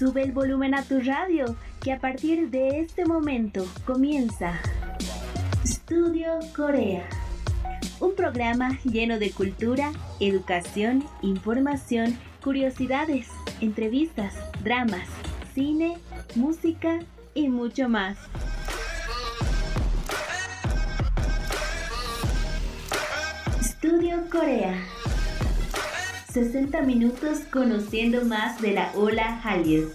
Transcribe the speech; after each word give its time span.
Sube 0.00 0.22
el 0.22 0.32
volumen 0.32 0.74
a 0.74 0.82
tu 0.82 0.98
radio, 1.00 1.56
que 1.82 1.92
a 1.92 1.98
partir 1.98 2.48
de 2.48 2.80
este 2.80 3.04
momento 3.04 3.66
comienza 3.84 4.58
Estudio 5.62 6.38
Corea. 6.56 7.06
Un 8.00 8.14
programa 8.14 8.78
lleno 8.82 9.18
de 9.18 9.30
cultura, 9.30 9.92
educación, 10.18 11.04
información, 11.20 12.18
curiosidades, 12.42 13.28
entrevistas, 13.60 14.36
dramas, 14.64 15.06
cine, 15.52 15.98
música 16.34 17.00
y 17.34 17.50
mucho 17.50 17.90
más. 17.90 18.16
Estudio 23.60 24.16
Corea. 24.32 24.82
60 26.32 26.82
minutos 26.82 27.40
conociendo 27.50 28.24
más 28.24 28.60
de 28.60 28.72
la 28.72 28.92
ola 28.94 29.40
Hallyu. 29.42 29.90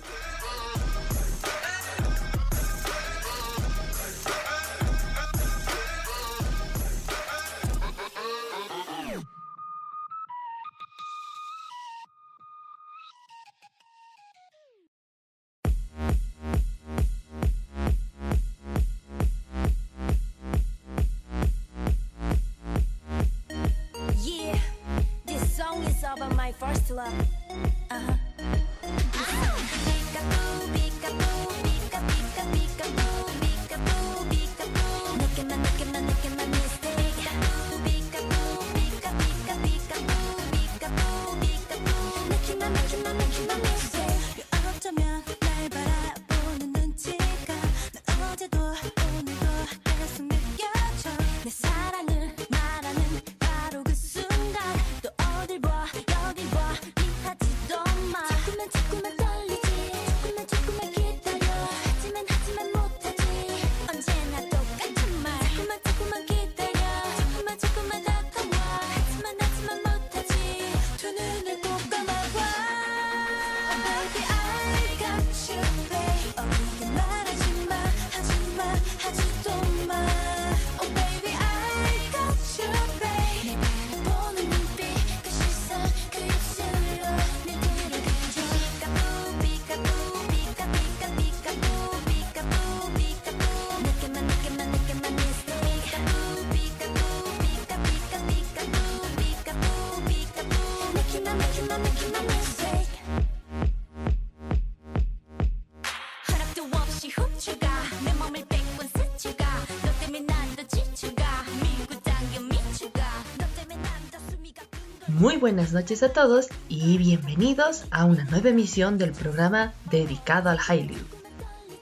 buenas 115.45 115.73
noches 115.73 116.01
a 116.01 116.09
todos 116.09 116.47
y 116.69 116.97
bienvenidos 116.97 117.85
a 117.91 118.05
una 118.05 118.23
nueva 118.25 118.49
emisión 118.49 118.97
del 118.97 119.11
programa 119.11 119.73
dedicado 119.91 120.49
al 120.49 120.57
Hallyu. 120.57 120.97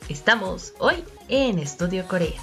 Estamos 0.10 0.74
hoy 0.80 1.06
en 1.30 1.60
Estudio 1.60 2.06
Corea. 2.06 2.42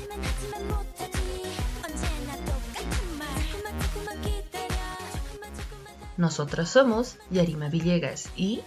Nosotros 6.17 6.71
somos 6.71 7.19
Yarima 7.31 7.69
Villegas 7.69 8.31
y 8.35 8.63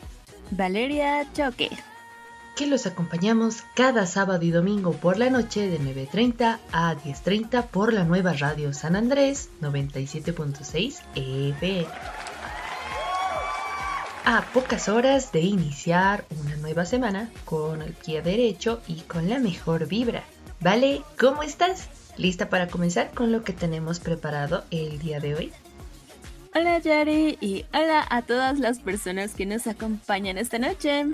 Valeria 0.52 1.28
Choque, 1.34 1.72
que 2.56 2.68
los 2.68 2.86
acompañamos 2.86 3.64
cada 3.74 4.06
sábado 4.06 4.44
y 4.44 4.52
domingo 4.52 4.92
por 4.92 5.18
la 5.18 5.32
noche 5.32 5.70
de 5.70 5.80
9.30 5.80 6.60
a 6.72 6.96
10.30 6.98 7.66
por 7.66 7.94
la 7.94 8.04
nueva 8.04 8.34
radio 8.34 8.76
San 8.76 8.96
Andrés 8.96 9.50
97.6 9.60 11.00
FM. 11.16 12.23
A 14.26 14.42
pocas 14.54 14.88
horas 14.88 15.34
de 15.34 15.42
iniciar 15.42 16.24
una 16.42 16.56
nueva 16.56 16.86
semana 16.86 17.30
con 17.44 17.82
el 17.82 17.92
pie 17.92 18.22
derecho 18.22 18.82
y 18.88 19.02
con 19.02 19.28
la 19.28 19.38
mejor 19.38 19.86
vibra. 19.90 20.24
Vale, 20.62 21.02
¿cómo 21.20 21.44
estás? 21.44 21.90
¿Lista 22.16 22.48
para 22.48 22.68
comenzar 22.68 23.12
con 23.12 23.34
lo 23.34 23.44
que 23.44 23.52
tenemos 23.52 24.00
preparado 24.00 24.64
el 24.72 24.98
día 25.00 25.20
de 25.20 25.36
hoy? 25.36 25.52
Hola 26.56 26.80
Yari 26.80 27.38
y 27.42 27.66
hola 27.74 28.06
a 28.10 28.22
todas 28.22 28.60
las 28.60 28.80
personas 28.80 29.34
que 29.34 29.46
nos 29.46 29.68
acompañan 29.68 30.38
esta 30.38 30.58
noche. 30.58 31.06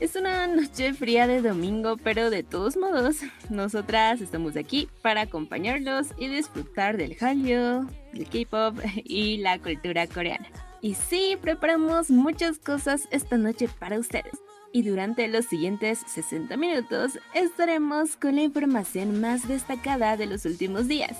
Es 0.00 0.16
una 0.16 0.48
noche 0.48 0.94
fría 0.94 1.28
de 1.28 1.42
domingo, 1.42 1.96
pero 1.96 2.28
de 2.30 2.42
todos 2.42 2.76
modos, 2.76 3.18
nosotras 3.50 4.20
estamos 4.20 4.56
aquí 4.56 4.88
para 5.00 5.20
acompañarlos 5.20 6.08
y 6.18 6.26
disfrutar 6.26 6.96
del 6.96 7.16
Hallyu, 7.20 7.86
del 8.12 8.28
K-pop 8.28 8.80
y 9.04 9.36
la 9.36 9.60
cultura 9.60 10.08
coreana. 10.08 10.48
Y 10.82 10.94
sí, 10.94 11.36
preparamos 11.40 12.10
muchas 12.10 12.58
cosas 12.58 13.02
esta 13.10 13.36
noche 13.36 13.68
para 13.68 13.98
ustedes. 13.98 14.32
Y 14.72 14.82
durante 14.82 15.26
los 15.28 15.46
siguientes 15.46 16.00
60 16.06 16.56
minutos 16.56 17.18
estaremos 17.34 18.16
con 18.16 18.36
la 18.36 18.42
información 18.42 19.20
más 19.20 19.48
destacada 19.48 20.16
de 20.16 20.26
los 20.26 20.44
últimos 20.44 20.86
días. 20.88 21.16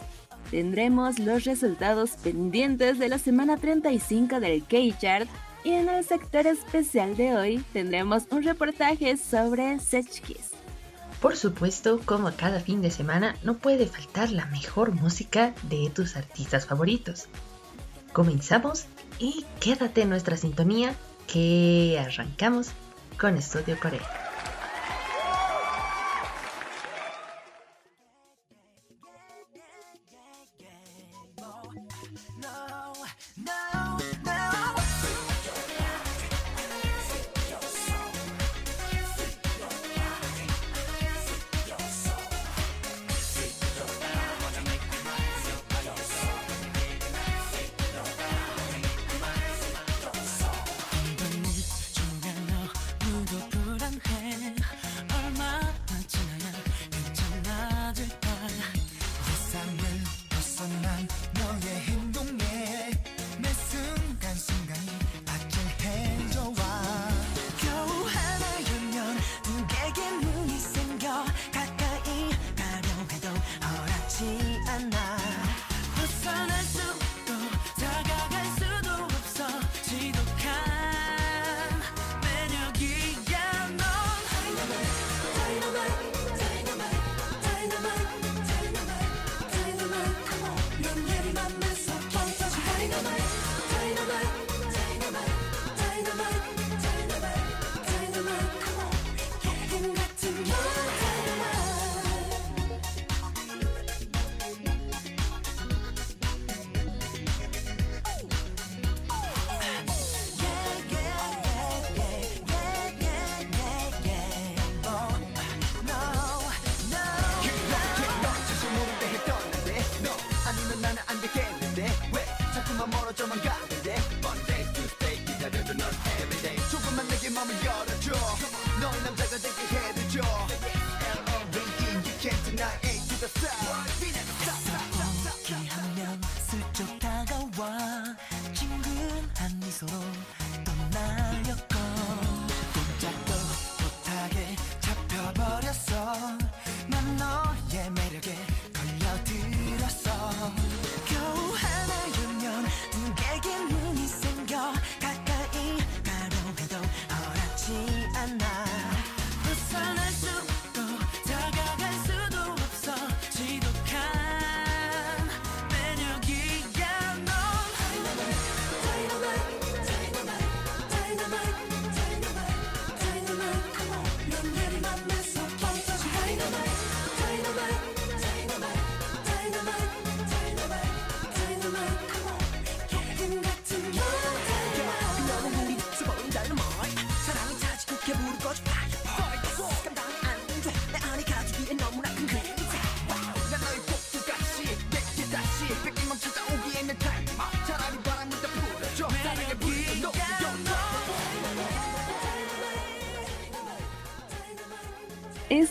Tendremos 0.50 1.18
los 1.18 1.44
resultados 1.44 2.12
pendientes 2.22 2.98
de 2.98 3.08
la 3.08 3.18
semana 3.18 3.56
35 3.56 4.40
del 4.40 4.64
K-Chart 4.64 5.28
y 5.62 5.72
en 5.72 5.88
el 5.88 6.04
sector 6.04 6.46
especial 6.46 7.16
de 7.16 7.36
hoy 7.36 7.64
tendremos 7.72 8.24
un 8.30 8.42
reportaje 8.42 9.16
sobre 9.16 9.78
Sechkis. 9.78 10.50
Por 11.20 11.36
supuesto, 11.36 12.00
como 12.06 12.32
cada 12.34 12.60
fin 12.60 12.80
de 12.80 12.90
semana, 12.90 13.36
no 13.42 13.58
puede 13.58 13.86
faltar 13.86 14.30
la 14.30 14.46
mejor 14.46 14.92
música 14.92 15.54
de 15.64 15.90
tus 15.94 16.16
artistas 16.16 16.64
favoritos. 16.64 17.26
Comenzamos 18.12 18.86
y 19.20 19.44
quédate 19.60 20.02
en 20.02 20.08
nuestra 20.08 20.36
sintonía 20.36 20.96
que 21.32 22.02
arrancamos 22.04 22.70
con 23.18 23.36
Estudio 23.36 23.78
Corea. 23.78 24.29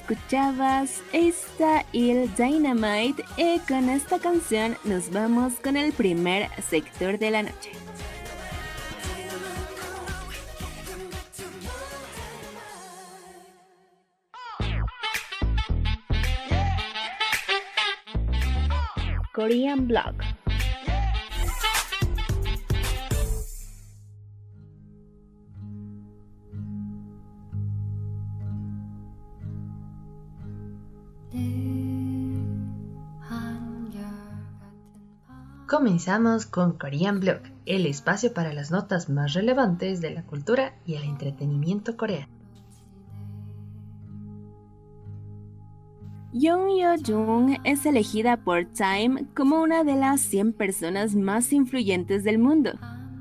Escuchabas 0.10 1.04
esta 1.14 1.86
Il 1.92 2.34
Dynamite 2.36 3.24
y 3.38 3.60
con 3.68 3.90
esta 3.90 4.18
canción 4.18 4.76
nos 4.84 5.12
vamos 5.12 5.54
con 5.64 5.78
el 5.78 5.94
primer 5.94 6.50
sector 6.64 7.20
de 7.20 7.30
la 7.30 7.44
noche. 7.44 7.72
Korean 19.32 19.88
Blog. 19.88 20.39
Comenzamos 35.70 36.48
con 36.48 36.80
Korean 36.80 37.20
Blog, 37.20 37.42
el 37.68 37.86
espacio 37.86 38.34
para 38.34 38.54
las 38.54 38.72
notas 38.72 39.08
más 39.08 39.36
relevantes 39.36 40.02
de 40.02 40.10
la 40.10 40.24
cultura 40.24 40.74
y 40.84 40.96
el 40.96 41.04
entretenimiento 41.04 41.96
coreano. 41.96 42.34
Young 46.34 46.70
Yo-jung 46.76 47.58
es 47.66 47.86
elegida 47.86 48.38
por 48.38 48.66
Time 48.66 49.28
como 49.36 49.62
una 49.62 49.84
de 49.84 49.96
las 49.96 50.22
100 50.22 50.54
personas 50.54 51.14
más 51.14 51.54
influyentes 51.54 52.24
del 52.24 52.40
mundo. 52.40 52.72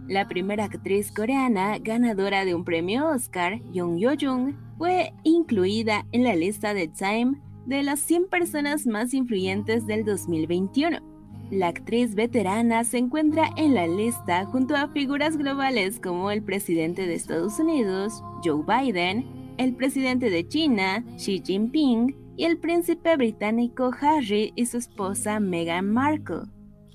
La 0.08 0.26
primera 0.26 0.64
actriz 0.64 1.12
coreana 1.12 1.76
ganadora 1.78 2.46
de 2.46 2.54
un 2.54 2.64
premio 2.64 3.10
Oscar, 3.10 3.60
Young 3.72 3.98
Yo-jung, 3.98 4.54
fue 4.78 5.12
incluida 5.22 6.06
en 6.12 6.24
la 6.24 6.34
lista 6.34 6.72
de 6.72 6.88
Time 6.88 7.42
de 7.66 7.82
las 7.82 8.00
100 8.00 8.28
personas 8.30 8.86
más 8.86 9.12
influyentes 9.12 9.86
del 9.86 10.06
2021. 10.06 11.17
La 11.50 11.68
actriz 11.68 12.14
veterana 12.14 12.84
se 12.84 12.98
encuentra 12.98 13.48
en 13.56 13.74
la 13.74 13.86
lista 13.86 14.44
junto 14.44 14.76
a 14.76 14.88
figuras 14.88 15.38
globales 15.38 15.98
como 15.98 16.30
el 16.30 16.42
presidente 16.42 17.06
de 17.06 17.14
Estados 17.14 17.58
Unidos, 17.58 18.22
Joe 18.44 18.62
Biden, 18.66 19.54
el 19.56 19.74
presidente 19.74 20.28
de 20.28 20.46
China, 20.46 21.04
Xi 21.16 21.42
Jinping, 21.42 22.14
y 22.36 22.44
el 22.44 22.58
príncipe 22.58 23.16
británico 23.16 23.90
Harry 24.00 24.52
y 24.54 24.66
su 24.66 24.76
esposa 24.76 25.40
Meghan 25.40 25.90
Markle. 25.90 26.42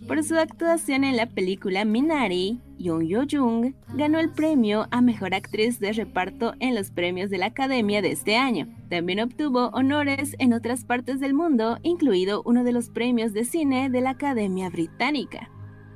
Por 0.08 0.22
su 0.22 0.36
actuación 0.36 1.06
en 1.06 1.16
la 1.16 1.28
película 1.28 1.86
Minari, 1.86 2.60
Yoon 2.78 3.08
Yo-jung 3.08 3.74
ganó 3.96 4.20
el 4.20 4.32
premio 4.32 4.86
a 4.92 5.02
Mejor 5.02 5.34
Actriz 5.34 5.80
de 5.80 5.94
Reparto 5.94 6.56
en 6.60 6.76
los 6.76 6.92
premios 6.92 7.30
de 7.30 7.38
la 7.38 7.48
Academia 7.48 8.02
de 8.02 8.12
este 8.12 8.36
año. 8.36 8.68
También 8.90 9.22
obtuvo 9.22 9.70
honores 9.70 10.36
en 10.40 10.54
otras 10.54 10.84
partes 10.84 11.22
del 11.22 11.34
mundo, 11.34 11.80
incluido 11.84 12.44
uno 12.46 12.66
de 12.66 12.74
los 12.74 12.90
premios 12.90 13.32
de 13.32 13.46
cine 13.46 13.90
de 13.90 14.02
la 14.02 14.12
Academia 14.12 14.70
Británica. 14.70 15.50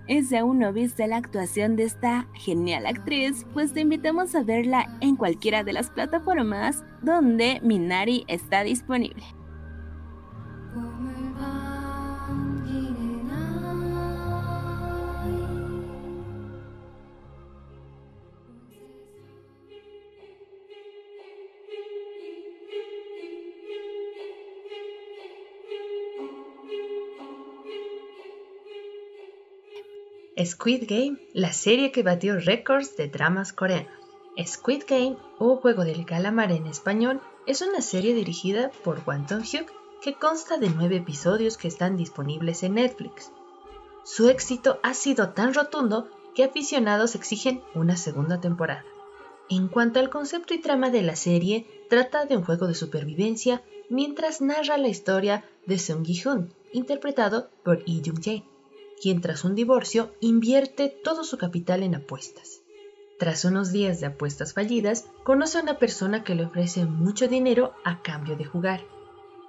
Y 0.08 0.24
si 0.24 0.38
aún 0.38 0.60
no 0.60 0.72
viste 0.72 1.06
la 1.08 1.18
actuación 1.18 1.76
de 1.76 1.84
esta 1.84 2.28
genial 2.34 2.86
actriz, 2.86 3.46
pues 3.54 3.74
te 3.74 3.82
invitamos 3.82 4.34
a 4.36 4.44
verla 4.44 4.98
en 5.02 5.18
cualquiera 5.18 5.66
de 5.66 5.74
las 5.74 5.90
plataformas 5.90 6.86
donde 7.02 7.60
Minari 7.62 8.24
está 8.30 8.64
disponible. 8.64 9.24
Squid 30.46 30.84
Game, 30.88 31.18
la 31.34 31.52
serie 31.52 31.92
que 31.92 32.04
batió 32.04 32.40
récords 32.40 32.96
de 32.96 33.08
dramas 33.08 33.54
coreanos. 33.54 33.92
Squid 34.46 34.84
Game, 34.88 35.18
o 35.40 35.56
Juego 35.56 35.84
del 35.84 36.06
Calamar 36.06 36.52
en 36.52 36.68
español, 36.68 37.22
es 37.48 37.62
una 37.64 37.82
serie 37.82 38.14
dirigida 38.14 38.70
por 38.84 39.02
Wanton 39.08 39.44
Hyuk 39.44 39.72
que 40.00 40.14
consta 40.14 40.58
de 40.58 40.70
nueve 40.70 40.98
episodios 40.98 41.58
que 41.58 41.68
están 41.68 41.98
disponibles 41.98 42.62
en 42.62 42.76
Netflix. 42.76 43.32
Su 44.04 44.30
éxito 44.30 44.80
ha 44.84 44.94
sido 44.94 45.30
tan 45.30 45.56
rotundo 45.56 46.08
que 46.36 46.44
aficionados 46.44 47.16
exigen 47.16 47.64
una 47.74 47.98
segunda 47.98 48.40
temporada. 48.40 48.86
En 49.50 49.70
cuanto 49.70 50.00
al 50.00 50.12
concepto 50.12 50.54
y 50.54 50.62
trama 50.62 50.92
de 50.92 51.02
la 51.02 51.16
serie, 51.16 51.66
trata 51.90 52.26
de 52.26 52.38
un 52.38 52.44
juego 52.44 52.68
de 52.68 52.76
supervivencia 52.76 53.64
mientras 53.90 54.42
narra 54.42 54.78
la 54.78 54.90
historia 54.90 55.46
de 55.66 55.80
Sung 55.80 56.06
Gi-hun, 56.06 56.54
interpretado 56.74 57.50
por 57.64 57.80
Lee 57.88 58.04
Jung-jae, 58.06 58.44
quien 59.02 59.22
tras 59.22 59.44
un 59.44 59.56
divorcio 59.56 60.12
invierte 60.20 60.90
todo 60.90 61.24
su 61.24 61.38
capital 61.38 61.84
en 61.84 61.96
apuestas. 61.96 62.62
Tras 63.20 63.46
unos 63.46 63.72
días 63.72 64.00
de 64.00 64.08
apuestas 64.08 64.54
fallidas, 64.54 65.06
conoce 65.24 65.58
a 65.58 65.62
una 65.62 65.80
persona 65.80 66.24
que 66.24 66.36
le 66.36 66.46
ofrece 66.46 66.86
mucho 66.86 67.28
dinero 67.28 67.74
a 67.84 68.02
cambio 68.02 68.36
de 68.36 68.46
jugar. 68.46 68.84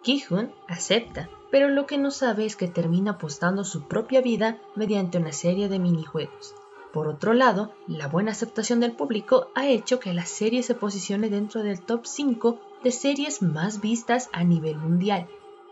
Ki-hun 0.02 0.52
acepta, 0.68 1.28
pero 1.50 1.68
lo 1.68 1.86
que 1.86 1.98
no 1.98 2.10
sabe 2.10 2.46
es 2.46 2.56
que 2.56 2.68
termina 2.68 3.12
apostando 3.12 3.64
su 3.64 3.86
propia 3.86 4.20
vida 4.22 4.58
mediante 4.74 5.18
una 5.18 5.32
serie 5.32 5.68
de 5.68 5.78
minijuegos. 5.78 6.54
Por 6.92 7.08
otro 7.08 7.34
lado, 7.34 7.74
la 7.86 8.08
buena 8.08 8.32
aceptación 8.32 8.80
del 8.80 8.92
público 8.92 9.50
ha 9.54 9.68
hecho 9.68 10.00
que 10.00 10.14
la 10.14 10.24
serie 10.24 10.62
se 10.62 10.74
posicione 10.74 11.28
dentro 11.28 11.62
del 11.62 11.80
top 11.80 12.06
5 12.06 12.58
de 12.82 12.90
series 12.90 13.42
más 13.42 13.80
vistas 13.80 14.30
a 14.32 14.44
nivel 14.44 14.78
mundial. 14.78 15.28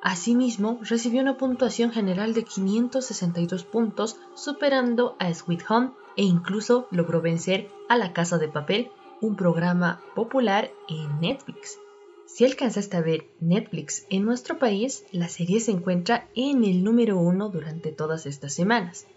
Asimismo, 0.07 0.79
recibió 0.83 1.21
una 1.21 1.37
puntuación 1.37 1.91
general 1.91 2.33
de 2.33 2.45
562 2.45 3.65
puntos, 3.65 4.17
superando 4.37 5.17
a 5.19 5.35
Sweet 5.35 5.65
Home 5.69 5.91
e 6.17 6.23
incluso 6.23 6.87
logró 6.93 7.21
vencer 7.21 7.69
a 7.89 7.97
La 7.97 8.13
Casa 8.13 8.39
de 8.39 8.47
Papel, 8.47 8.93
un 9.21 9.35
programa 9.35 10.01
popular 10.15 10.71
en 10.89 11.21
Netflix. 11.21 11.81
Si 12.25 12.45
alcanzaste 12.45 12.97
a 12.97 13.01
ver 13.01 13.27
Netflix 13.41 14.07
en 14.09 14.25
nuestro 14.25 14.61
país, 14.61 15.05
la 15.11 15.29
serie 15.29 15.59
se 15.59 15.73
encuentra 15.73 16.29
en 16.37 16.63
el 16.63 16.85
número 16.85 17.19
uno 17.19 17.49
durante 17.49 17.91
todas 17.91 18.27
estas 18.27 18.55
semanas. 18.55 19.09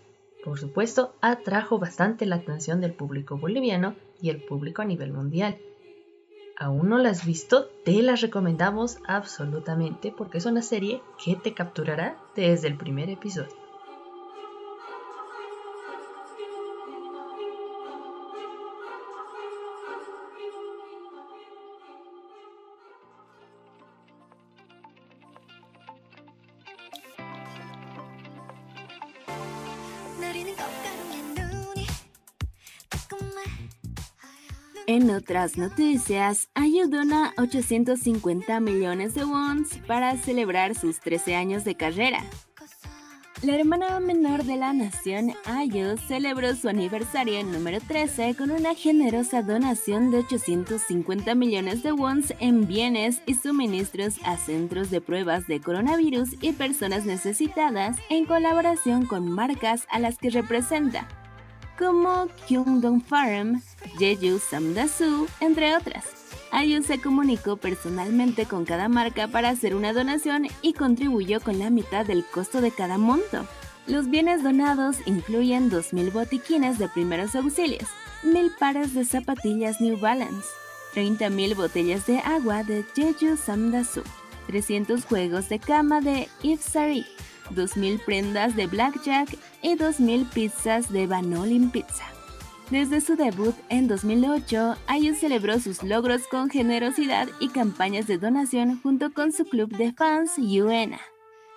Por 0.44 0.60
supuesto, 0.60 1.14
atrajo 1.22 1.78
bastante 1.78 2.26
la 2.26 2.38
atención 2.38 2.82
del 2.82 2.96
público 2.96 3.38
boliviano 3.38 3.94
y 4.24 4.32
el 4.32 4.44
público 4.44 4.82
a 4.82 4.86
nivel 4.86 5.14
mundial 5.14 5.60
aún 6.60 6.90
no 6.90 6.98
la 6.98 7.10
has 7.10 7.26
visto, 7.26 7.68
te 7.86 8.02
las 8.02 8.22
recomendamos 8.22 9.00
absolutamente 9.08 10.14
porque 10.16 10.38
es 10.38 10.46
una 10.46 10.62
serie 10.62 11.02
que 11.24 11.36
te 11.36 11.54
capturará 11.54 12.18
desde 12.36 12.68
el 12.68 12.78
primer 12.78 13.10
episodio. 13.10 13.70
En 34.92 35.12
otras 35.12 35.56
noticias, 35.56 36.49
Dona 36.88 37.34
850 37.38 38.60
millones 38.60 39.14
de 39.14 39.26
wons 39.26 39.80
para 39.88 40.16
celebrar 40.18 40.76
sus 40.76 41.00
13 41.00 41.36
años 41.36 41.64
de 41.64 41.76
carrera. 41.76 42.24
La 43.42 43.56
hermana 43.56 44.02
menor 44.02 44.44
de 44.44 44.58
la 44.58 44.74
nación, 44.74 45.34
IU, 45.48 45.98
celebró 45.98 46.54
su 46.56 46.68
aniversario 46.68 47.42
número 47.44 47.80
13 47.80 48.36
con 48.36 48.52
una 48.52 48.76
generosa 48.76 49.42
donación 49.42 50.12
de 50.12 50.20
850 50.20 51.36
millones 51.36 51.82
de 51.82 51.94
wons 51.94 52.34
en 52.40 52.68
bienes 52.68 53.22
y 53.26 53.36
suministros 53.36 54.16
a 54.26 54.36
centros 54.36 54.90
de 54.90 55.00
pruebas 55.00 55.48
de 55.48 55.62
coronavirus 55.62 56.32
y 56.42 56.52
personas 56.52 57.06
necesitadas 57.06 57.96
en 58.10 58.26
colaboración 58.26 59.06
con 59.06 59.32
marcas 59.32 59.88
a 59.90 60.00
las 60.00 60.18
que 60.18 60.32
representa, 60.32 61.08
como 61.78 62.28
Kyungdong 62.48 63.02
Farm, 63.02 63.62
Jeju 63.98 64.40
Samdasu, 64.40 65.28
entre 65.40 65.78
otras. 65.78 66.19
IU 66.52 66.84
se 66.84 67.00
comunicó 67.00 67.58
personalmente 67.58 68.46
con 68.46 68.66
cada 68.66 68.90
marca 68.90 69.28
para 69.28 69.50
hacer 69.50 69.76
una 69.76 69.94
donación 69.94 70.48
y 70.62 70.74
contribuyó 70.74 71.40
con 71.42 71.60
la 71.60 71.70
mitad 71.70 72.06
del 72.06 72.26
costo 72.26 72.62
de 72.62 72.72
cada 72.72 72.98
monto. 72.98 73.46
Los 73.88 74.10
bienes 74.10 74.44
donados 74.44 74.98
incluyen 75.06 75.70
2.000 75.72 76.12
botiquines 76.12 76.78
de 76.78 76.90
primeros 76.90 77.36
auxilios, 77.36 77.90
1.000 78.24 78.58
pares 78.58 78.94
de 78.94 79.06
zapatillas 79.06 79.82
New 79.82 80.00
Balance, 80.00 80.48
30.000 80.96 81.56
botellas 81.56 82.06
de 82.06 82.20
agua 82.20 82.64
de 82.64 82.84
Jeju 82.96 83.38
Samdasu, 83.38 84.04
300 84.48 85.06
juegos 85.06 85.50
de 85.50 85.60
cama 85.60 86.02
de 86.02 86.28
Saint 86.60 87.06
2.000 87.54 88.04
prendas 88.04 88.56
de 88.56 88.68
Blackjack 88.68 89.38
y 89.62 89.76
2.000 89.76 90.30
pizzas 90.30 90.92
de 90.92 91.08
Vanolin 91.08 91.72
Pizza. 91.72 92.19
Desde 92.70 93.02
su 93.02 93.16
debut 93.16 93.56
en 93.70 93.88
2008, 93.88 94.76
IU 95.00 95.16
celebró 95.16 95.60
sus 95.60 95.82
logros 95.82 96.28
con 96.28 96.52
generosidad 96.52 97.28
y 97.40 97.50
campañas 97.50 98.06
de 98.06 98.20
donación 98.20 98.80
junto 98.82 99.12
con 99.12 99.32
su 99.32 99.46
club 99.46 99.76
de 99.76 99.92
fans 99.92 100.34
Yuena. 100.38 101.00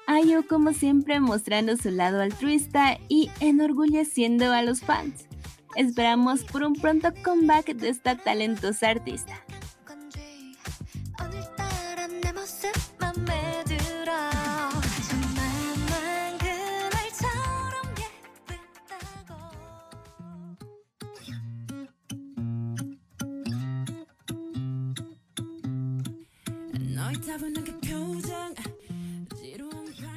IU 0.08 0.46
como 0.46 0.72
siempre 0.72 1.20
mostrando 1.20 1.76
su 1.76 1.90
lado 1.90 2.22
altruista 2.22 2.98
y 3.08 3.30
enorgulleciendo 3.40 4.52
a 4.52 4.62
los 4.62 4.80
fans. 4.80 5.26
Esperamos 5.76 6.44
por 6.44 6.62
un 6.64 6.72
pronto 6.72 7.12
comeback 7.22 7.74
de 7.74 7.90
esta 7.90 8.16
talentosa 8.16 8.88
artista. 8.88 9.44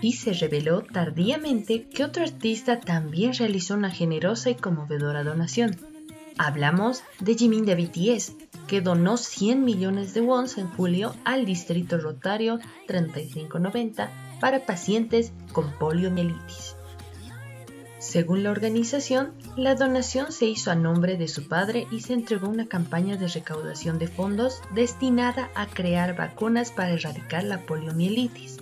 Y 0.02 0.14
se 0.14 0.34
reveló 0.34 0.82
tardíamente 0.82 1.88
que 1.90 2.04
otro 2.04 2.24
artista 2.24 2.80
también 2.80 3.34
realizó 3.34 3.74
una 3.74 3.90
generosa 3.90 4.50
y 4.50 4.56
conmovedora 4.56 5.24
donación. 5.24 5.76
Hablamos 6.38 7.02
de 7.20 7.36
Jimin 7.36 7.66
de 7.66 7.76
BTS, 7.76 8.34
que 8.68 8.82
donó 8.82 9.18
100 9.18 9.64
millones 9.64 10.14
de 10.14 10.22
wons 10.22 10.58
en 10.58 10.68
julio 10.68 11.16
al 11.24 11.46
distrito 11.46 11.98
rotario 11.98 12.60
3590 12.88 14.12
para 14.40 14.66
pacientes 14.66 15.32
con 15.54 15.72
poliomielitis. 15.80 16.75
Según 18.16 18.44
la 18.44 18.52
organización, 18.52 19.34
la 19.58 19.76
donación 19.76 20.32
se 20.32 20.46
hizo 20.46 20.72
a 20.72 20.76
nombre 20.76 21.18
de 21.18 21.28
su 21.28 21.50
padre 21.50 21.86
y 21.92 22.00
se 22.00 22.14
entregó 22.14 22.48
una 22.48 22.66
campaña 22.66 23.18
de 23.18 23.28
recaudación 23.28 24.00
de 24.00 24.08
fondos 24.08 24.62
destinada 24.74 25.50
a 25.54 25.68
crear 25.68 26.16
vacunas 26.16 26.72
para 26.72 26.92
erradicar 26.92 27.44
la 27.44 27.66
poliomielitis. 27.66 28.60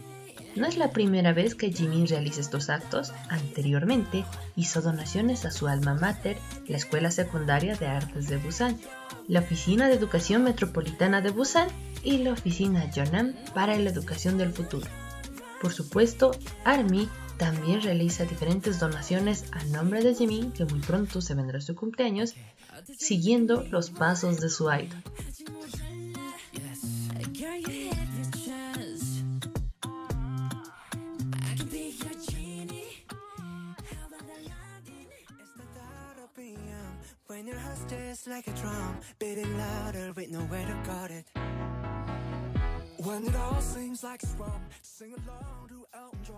No 0.56 0.66
es 0.66 0.76
la 0.76 0.90
primera 0.90 1.34
vez 1.34 1.54
que 1.54 1.72
Jimin 1.72 2.08
realiza 2.08 2.42
estos 2.42 2.72
actos. 2.72 3.14
Anteriormente 3.30 4.26
hizo 4.56 4.82
donaciones 4.82 5.46
a 5.46 5.52
su 5.52 5.68
alma 5.68 5.94
mater, 5.94 6.36
la 6.68 6.78
Escuela 6.78 7.12
Secundaria 7.12 7.76
de 7.76 7.86
Artes 7.86 8.30
de 8.30 8.38
Busan, 8.38 8.80
la 9.28 9.42
Oficina 9.42 9.88
de 9.88 9.94
Educación 9.94 10.44
Metropolitana 10.44 11.22
de 11.22 11.30
Busan 11.30 11.68
y 12.02 12.18
la 12.18 12.32
Oficina 12.32 12.90
Yeonam 12.90 13.36
para 13.54 13.78
la 13.78 13.92
Educación 13.92 14.40
del 14.40 14.52
Futuro. 14.52 14.88
Por 15.62 15.74
supuesto, 15.74 16.32
ARMY 16.66 17.08
también 17.44 17.82
realiza 17.82 18.24
diferentes 18.24 18.80
donaciones 18.80 19.44
a 19.52 19.62
nombre 19.66 20.02
de 20.02 20.16
Jimin, 20.16 20.54
que 20.54 20.64
muy 20.64 20.80
pronto 20.80 21.20
se 21.20 21.36
vendrá 21.36 21.60
su 21.60 21.76
cumpleaños, 21.76 22.36
siguiendo 22.98 23.66
los 23.70 23.90
pasos 23.90 24.40
de 24.40 24.50
su 24.50 24.72
idol. 24.72 25.04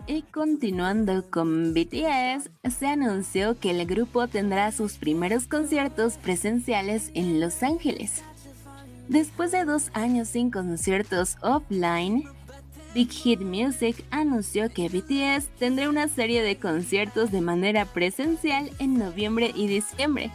Y 0.06 0.22
continuando 0.22 1.30
con 1.30 1.74
BTS, 1.74 2.50
se 2.76 2.86
anunció 2.86 3.58
que 3.58 3.70
el 3.70 3.86
grupo 3.86 4.26
tendrá 4.28 4.72
sus 4.72 4.94
primeros 4.94 5.46
conciertos 5.46 6.14
presenciales 6.14 7.10
en 7.14 7.40
Los 7.40 7.62
Ángeles. 7.62 8.22
Después 9.08 9.52
de 9.52 9.64
dos 9.64 9.90
años 9.94 10.28
sin 10.28 10.50
conciertos 10.50 11.36
offline, 11.42 12.24
Big 12.94 13.10
Hit 13.12 13.40
Music 13.40 14.04
anunció 14.10 14.70
que 14.70 14.88
BTS 14.88 15.48
tendrá 15.58 15.88
una 15.88 16.08
serie 16.08 16.42
de 16.42 16.56
conciertos 16.56 17.30
de 17.30 17.40
manera 17.40 17.84
presencial 17.84 18.70
en 18.78 18.98
noviembre 18.98 19.52
y 19.54 19.66
diciembre. 19.68 20.30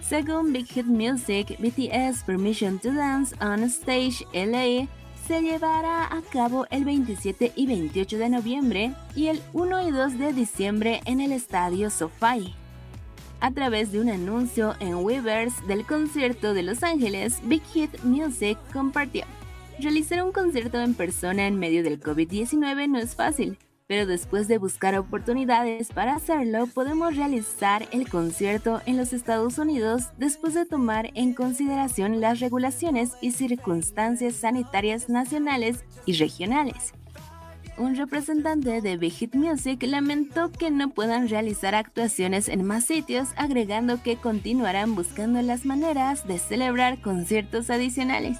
Según 0.00 0.52
Big 0.52 0.66
Hit 0.66 0.86
Music, 0.86 1.58
BTS 1.58 2.22
Permission 2.24 2.78
to 2.78 2.92
Dance 2.92 3.34
on 3.40 3.64
Stage 3.64 4.24
LA 4.32 4.86
se 5.26 5.42
llevará 5.42 6.04
a 6.04 6.22
cabo 6.22 6.66
el 6.70 6.84
27 6.84 7.52
y 7.56 7.66
28 7.66 8.18
de 8.18 8.28
noviembre 8.28 8.92
y 9.16 9.26
el 9.26 9.40
1 9.54 9.88
y 9.88 9.90
2 9.90 10.18
de 10.18 10.32
diciembre 10.32 11.00
en 11.04 11.20
el 11.20 11.32
estadio 11.32 11.90
SoFi. 11.90 12.54
A 13.40 13.50
través 13.50 13.90
de 13.92 14.00
un 14.00 14.08
anuncio 14.08 14.74
en 14.78 14.94
Weavers 14.94 15.66
del 15.66 15.84
concierto 15.84 16.54
de 16.54 16.62
Los 16.62 16.82
Ángeles, 16.82 17.40
Big 17.42 17.62
Hit 17.74 18.02
Music 18.04 18.56
compartió. 18.72 19.24
Realizar 19.80 20.22
un 20.22 20.32
concierto 20.32 20.80
en 20.80 20.94
persona 20.94 21.46
en 21.46 21.58
medio 21.58 21.82
del 21.82 22.00
COVID-19 22.00 22.88
no 22.88 22.98
es 22.98 23.14
fácil, 23.14 23.58
pero 23.86 24.06
después 24.06 24.48
de 24.48 24.58
buscar 24.58 24.98
oportunidades 24.98 25.88
para 25.92 26.16
hacerlo, 26.16 26.66
podemos 26.66 27.16
realizar 27.16 27.88
el 27.92 28.08
concierto 28.08 28.80
en 28.86 28.96
los 28.96 29.12
Estados 29.12 29.58
Unidos 29.58 30.08
después 30.18 30.54
de 30.54 30.66
tomar 30.66 31.10
en 31.14 31.34
consideración 31.34 32.20
las 32.20 32.40
regulaciones 32.40 33.12
y 33.20 33.30
circunstancias 33.30 34.34
sanitarias 34.34 35.08
nacionales 35.08 35.84
y 36.04 36.14
regionales. 36.14 36.92
Un 37.78 37.94
representante 37.94 38.80
de 38.80 38.96
Big 38.96 39.12
Hit 39.12 39.34
Music 39.34 39.82
lamentó 39.82 40.50
que 40.50 40.70
no 40.70 40.90
puedan 40.90 41.28
realizar 41.28 41.74
actuaciones 41.74 42.48
en 42.48 42.64
más 42.64 42.86
sitios, 42.86 43.28
agregando 43.36 44.02
que 44.02 44.16
continuarán 44.16 44.94
buscando 44.94 45.42
las 45.42 45.66
maneras 45.66 46.26
de 46.26 46.38
celebrar 46.38 47.02
conciertos 47.02 47.68
adicionales. 47.68 48.38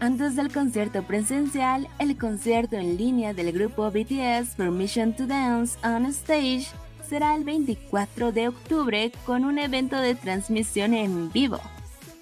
Antes 0.00 0.34
del 0.34 0.50
concierto 0.50 1.02
presencial, 1.02 1.86
el 1.98 2.16
concierto 2.16 2.76
en 2.76 2.96
línea 2.96 3.34
del 3.34 3.52
grupo 3.52 3.90
BTS 3.90 4.54
Permission 4.56 5.14
to 5.14 5.26
Dance 5.26 5.78
on 5.86 6.06
Stage 6.06 6.68
será 7.06 7.36
el 7.36 7.44
24 7.44 8.32
de 8.32 8.48
octubre 8.48 9.12
con 9.26 9.44
un 9.44 9.58
evento 9.58 9.96
de 9.96 10.14
transmisión 10.14 10.94
en 10.94 11.30
vivo. 11.30 11.60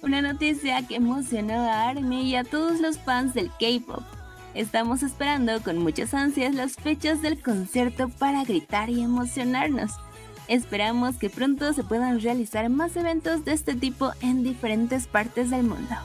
Una 0.01 0.21
noticia 0.21 0.85
que 0.85 0.97
emocionó 0.97 1.53
a 1.53 1.87
ARMY 1.87 2.23
y 2.23 2.35
a 2.35 2.43
todos 2.43 2.81
los 2.81 2.97
fans 2.97 3.33
del 3.33 3.47
K-pop. 3.47 4.03
Estamos 4.55 5.01
esperando 5.01 5.61
con 5.61 5.77
muchas 5.77 6.13
ansias 6.13 6.53
las 6.55 6.75
fechas 6.75 7.21
del 7.21 7.41
concierto 7.41 8.09
para 8.09 8.43
gritar 8.43 8.89
y 8.89 9.01
emocionarnos. 9.01 9.91
Esperamos 10.49 11.15
que 11.15 11.29
pronto 11.29 11.71
se 11.71 11.85
puedan 11.85 12.19
realizar 12.19 12.67
más 12.67 12.97
eventos 12.97 13.45
de 13.45 13.53
este 13.53 13.73
tipo 13.73 14.11
en 14.21 14.43
diferentes 14.43 15.07
partes 15.07 15.49
del 15.49 15.63
mundo. 15.63 15.95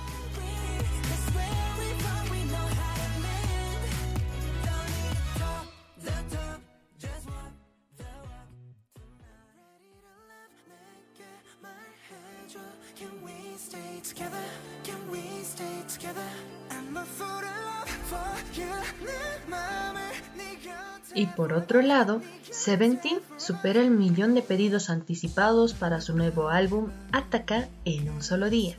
Y 21.15 21.27
por 21.27 21.53
otro 21.53 21.81
lado, 21.81 22.21
Seventeen 22.51 23.21
supera 23.37 23.81
el 23.81 23.91
millón 23.91 24.35
de 24.35 24.43
pedidos 24.43 24.91
anticipados 24.91 25.73
para 25.75 26.01
su 26.01 26.17
nuevo 26.17 26.49
álbum 26.49 26.91
Ataca 27.13 27.69
en 27.85 28.09
un 28.09 28.23
solo 28.23 28.51
día. 28.51 28.77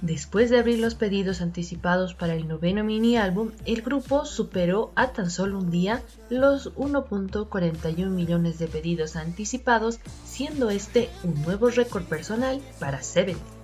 Después 0.00 0.48
de 0.48 0.58
abrir 0.58 0.78
los 0.78 0.94
pedidos 0.94 1.40
anticipados 1.40 2.14
para 2.14 2.34
el 2.34 2.46
noveno 2.46 2.84
mini 2.84 3.16
álbum, 3.16 3.50
el 3.64 3.82
grupo 3.82 4.24
superó 4.26 4.92
a 4.94 5.12
tan 5.12 5.28
solo 5.28 5.58
un 5.58 5.70
día 5.70 6.02
los 6.30 6.72
1.41 6.76 8.08
millones 8.08 8.60
de 8.60 8.68
pedidos 8.68 9.16
anticipados, 9.16 9.98
siendo 10.24 10.70
este 10.70 11.10
un 11.24 11.42
nuevo 11.42 11.68
récord 11.68 12.04
personal 12.04 12.60
para 12.78 13.02
Seventeen. 13.02 13.57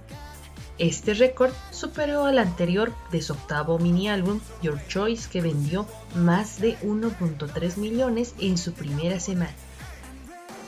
Este 0.79 1.15
récord 1.15 1.53
superó 1.71 2.25
al 2.25 2.39
anterior 2.39 2.93
de 3.13 3.23
su 3.23 3.35
octavo 3.35 3.79
mini 3.79 4.09
álbum 4.09 4.41
Your 4.61 4.81
Choice 4.89 5.29
que 5.31 5.41
vendió 5.41 5.87
más 6.17 6.61
de 6.61 6.77
1.3 6.81 7.77
millones 7.77 8.35
en 8.41 8.59
su 8.59 8.73
primera 8.73 9.21
semana. 9.21 9.55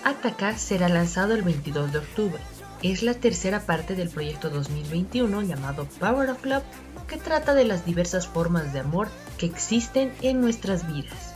Ataca 0.05 0.57
será 0.57 0.89
lanzado 0.89 1.35
el 1.35 1.43
22 1.43 1.93
de 1.93 1.99
octubre. 1.99 2.41
Es 2.83 3.03
la 3.03 3.15
tercera 3.15 3.67
parte 3.67 3.97
del 3.97 4.09
proyecto 4.09 4.49
2021 4.49 5.43
llamado 5.43 5.89
Power 5.99 6.31
of 6.31 6.45
Love 6.45 6.63
que 7.09 7.17
trata 7.17 7.55
de 7.55 7.65
las 7.65 7.85
diversas 7.85 8.29
formas 8.29 8.73
de 8.73 8.81
amor 8.81 9.09
que 9.39 9.47
existen 9.47 10.13
en 10.23 10.41
nuestras 10.41 10.87
vidas. 10.87 11.36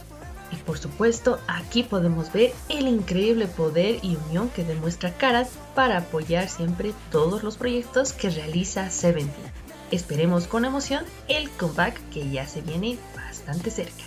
Y 0.52 0.56
por 0.56 0.78
supuesto, 0.78 1.38
aquí 1.46 1.82
podemos 1.82 2.32
ver 2.32 2.52
el 2.68 2.88
increíble 2.88 3.46
poder 3.46 3.98
y 4.02 4.16
unión 4.16 4.48
que 4.48 4.64
demuestra 4.64 5.14
Caras 5.14 5.50
para 5.74 5.98
apoyar 5.98 6.48
siempre 6.48 6.92
todos 7.10 7.42
los 7.42 7.56
proyectos 7.56 8.12
que 8.12 8.30
realiza 8.30 8.90
Seventeen. 8.90 9.52
Esperemos 9.90 10.46
con 10.46 10.64
emoción 10.64 11.04
el 11.28 11.50
comeback 11.50 12.00
que 12.10 12.30
ya 12.30 12.46
se 12.46 12.62
viene 12.62 12.98
bastante 13.16 13.70
cerca. 13.70 14.04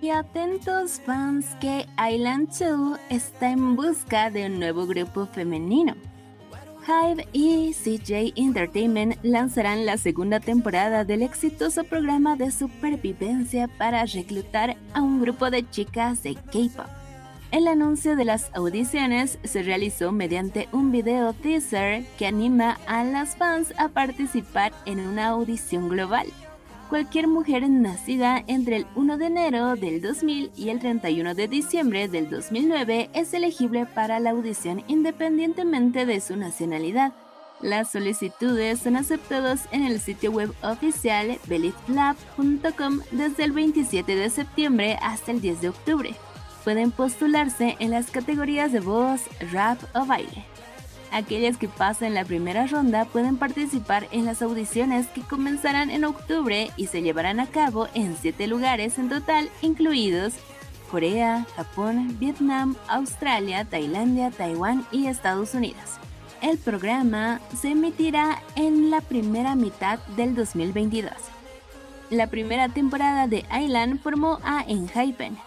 Y 0.00 0.10
atentos 0.10 1.00
fans 1.06 1.46
que 1.60 1.86
Island 1.96 2.48
2 2.58 2.98
está 3.08 3.50
en 3.50 3.76
busca 3.76 4.30
de 4.30 4.46
un 4.46 4.58
nuevo 4.58 4.86
grupo 4.86 5.26
femenino. 5.26 5.94
Hive 6.84 7.28
y 7.32 7.72
CJ 7.72 8.32
Entertainment 8.34 9.16
lanzarán 9.22 9.86
la 9.86 9.96
segunda 9.96 10.40
temporada 10.40 11.04
del 11.04 11.22
exitoso 11.22 11.84
programa 11.84 12.34
de 12.34 12.50
supervivencia 12.50 13.68
para 13.68 14.04
reclutar 14.04 14.76
a 14.92 15.02
un 15.02 15.20
grupo 15.20 15.50
de 15.50 15.68
chicas 15.70 16.24
de 16.24 16.34
K-pop. 16.34 17.01
El 17.52 17.68
anuncio 17.68 18.16
de 18.16 18.24
las 18.24 18.50
audiciones 18.54 19.38
se 19.44 19.62
realizó 19.62 20.10
mediante 20.10 20.70
un 20.72 20.90
video 20.90 21.34
teaser 21.34 22.02
que 22.16 22.26
anima 22.26 22.78
a 22.86 23.04
las 23.04 23.36
fans 23.36 23.74
a 23.76 23.88
participar 23.88 24.72
en 24.86 25.00
una 25.00 25.28
audición 25.28 25.90
global. 25.90 26.26
Cualquier 26.88 27.28
mujer 27.28 27.68
nacida 27.68 28.42
entre 28.46 28.76
el 28.76 28.86
1 28.94 29.18
de 29.18 29.26
enero 29.26 29.76
del 29.76 30.00
2000 30.00 30.50
y 30.56 30.70
el 30.70 30.78
31 30.78 31.34
de 31.34 31.46
diciembre 31.46 32.08
del 32.08 32.30
2009 32.30 33.10
es 33.12 33.34
elegible 33.34 33.84
para 33.84 34.18
la 34.18 34.30
audición 34.30 34.82
independientemente 34.88 36.06
de 36.06 36.22
su 36.22 36.36
nacionalidad. 36.36 37.12
Las 37.60 37.92
solicitudes 37.92 38.78
son 38.78 38.96
aceptadas 38.96 39.68
en 39.72 39.84
el 39.84 40.00
sitio 40.00 40.32
web 40.32 40.54
oficial 40.62 41.38
belieflab.com 41.46 43.00
desde 43.10 43.44
el 43.44 43.52
27 43.52 44.16
de 44.16 44.30
septiembre 44.30 44.98
hasta 45.02 45.32
el 45.32 45.42
10 45.42 45.60
de 45.60 45.68
octubre. 45.68 46.16
Pueden 46.64 46.90
postularse 46.90 47.76
en 47.80 47.90
las 47.90 48.10
categorías 48.10 48.72
de 48.72 48.80
voz, 48.80 49.22
rap 49.52 49.78
o 49.94 50.06
baile. 50.06 50.44
Aquellas 51.10 51.58
que 51.58 51.68
pasen 51.68 52.14
la 52.14 52.24
primera 52.24 52.66
ronda 52.66 53.04
pueden 53.04 53.36
participar 53.36 54.08
en 54.12 54.24
las 54.24 54.40
audiciones 54.40 55.08
que 55.08 55.20
comenzarán 55.20 55.90
en 55.90 56.04
octubre 56.04 56.70
y 56.76 56.86
se 56.86 57.02
llevarán 57.02 57.38
a 57.38 57.46
cabo 57.46 57.88
en 57.94 58.16
7 58.16 58.46
lugares 58.46 58.98
en 58.98 59.10
total, 59.10 59.50
incluidos 59.60 60.34
Corea, 60.90 61.46
Japón, 61.56 62.16
Vietnam, 62.18 62.76
Australia, 62.88 63.64
Tailandia, 63.64 64.30
Taiwán 64.30 64.86
y 64.92 65.06
Estados 65.06 65.54
Unidos. 65.54 65.98
El 66.42 66.58
programa 66.58 67.40
se 67.60 67.70
emitirá 67.70 68.42
en 68.56 68.90
la 68.90 69.00
primera 69.00 69.54
mitad 69.54 69.98
del 70.16 70.34
2022. 70.34 71.12
La 72.10 72.26
primera 72.26 72.68
temporada 72.68 73.26
de 73.26 73.44
Island 73.58 74.00
formó 74.02 74.38
a 74.44 74.64
Enhypen, 74.66 75.38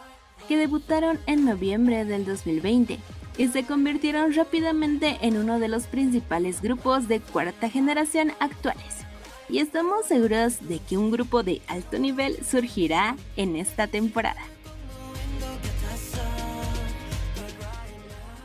que 0.48 0.58
debutaron 0.58 1.20
en 1.28 1.46
noviembre 1.46 2.06
del 2.06 2.26
2020 2.26 3.00
y 3.38 3.48
se 3.50 3.66
convirtieron 3.66 4.34
rápidamente 4.34 5.18
en 5.22 5.38
uno 5.38 5.60
de 5.60 5.68
los 5.68 5.88
principales 5.88 6.62
grupos 6.62 7.08
de 7.08 7.20
cuarta 7.20 7.70
generación 7.70 8.32
actuales. 8.40 9.06
Y 9.50 9.60
estamos 9.60 10.08
seguros 10.08 10.68
de 10.68 10.80
que 10.80 10.98
un 10.98 11.12
grupo 11.12 11.44
de 11.44 11.62
alto 11.68 12.00
nivel 12.00 12.44
surgirá 12.44 13.16
en 13.36 13.56
esta 13.56 13.88
temporada. 13.88 14.42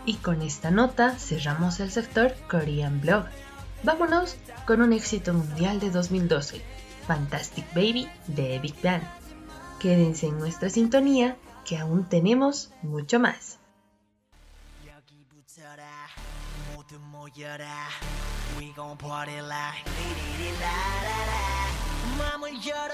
Y 0.05 0.15
con 0.15 0.43
esta 0.43 0.71
nota 0.71 1.19
cerramos 1.19 1.79
el 1.81 1.91
sector 1.91 2.35
Korean 2.49 3.01
Blog. 3.01 3.27
Vámonos 3.83 4.37
con 4.67 4.83
un 4.83 4.93
éxito 4.93 5.33
mundial 5.33 5.79
de 5.81 5.91
2012, 5.91 6.61
Fantastic 7.07 7.65
Baby 7.75 8.09
de 8.27 8.59
Big 8.59 8.75
Bang. 8.83 9.03
Quédense 9.79 10.27
en 10.27 10.39
nuestra 10.39 10.69
sintonía 10.69 11.37
que 11.71 11.79
aún 11.79 12.05
tenemos 12.09 12.73
mucho 12.83 13.21
más. 13.21 13.61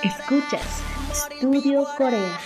Escuchas 0.02 0.82
Studio 1.14 1.86
Corea. 1.96 2.38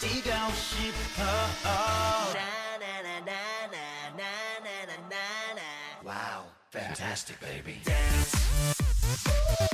뛰고 0.00 0.30
싶어 0.54 1.22
Wow, 6.04 6.50
fantastic 6.72 7.38
baby 7.40 7.80
Fantastic 7.84 9.65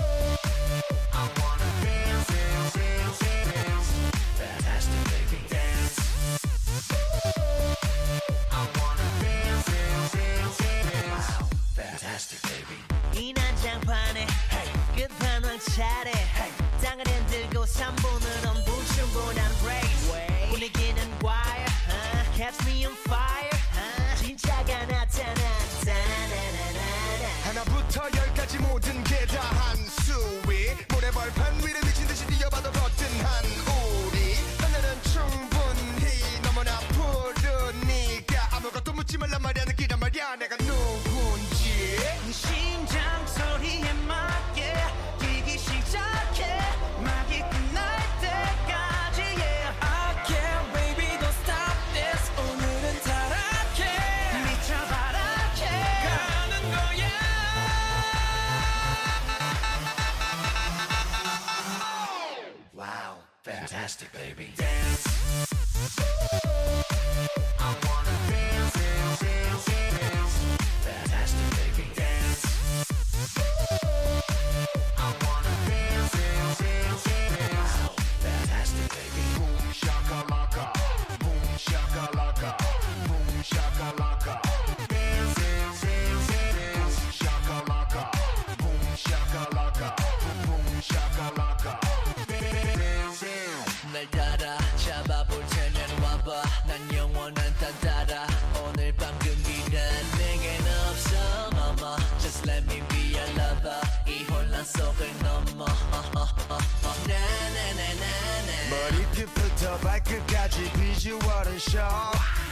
머리끝부터 108.69 109.77
발끝까지 109.77 110.71
비주얼은 110.73 111.59
쇼. 111.59 111.79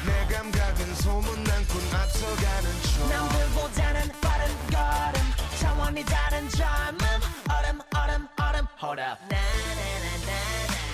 내 0.05 0.33
감각은 0.35 0.95
소문난군 0.95 1.93
앞서가는 1.93 2.81
중. 2.83 3.09
남들보다는 3.09 4.11
빠른 4.21 4.47
걸음. 4.69 5.21
차원이 5.59 6.03
다른 6.05 6.49
젊음. 6.49 6.99
얼음 7.49 7.79
얼음 7.95 8.27
얼음. 8.37 8.67
Hold 8.81 9.01
네 9.29 9.37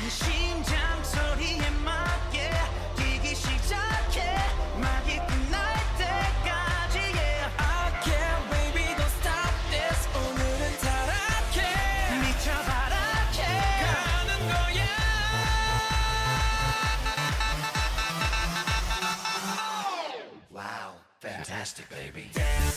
심장 0.10 0.97
fantastic, 21.78 22.14
baby. 22.14 22.30
Fantastic, 22.34 22.77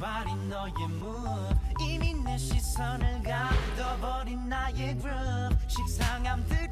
발이 0.00 0.34
너의 0.48 0.72
move 0.84 1.54
이미 1.78 2.14
내 2.14 2.38
시선을 2.38 3.22
가둬버린 3.22 4.48
나의 4.48 4.98
groove 4.98 5.56
식상함들 5.68 6.69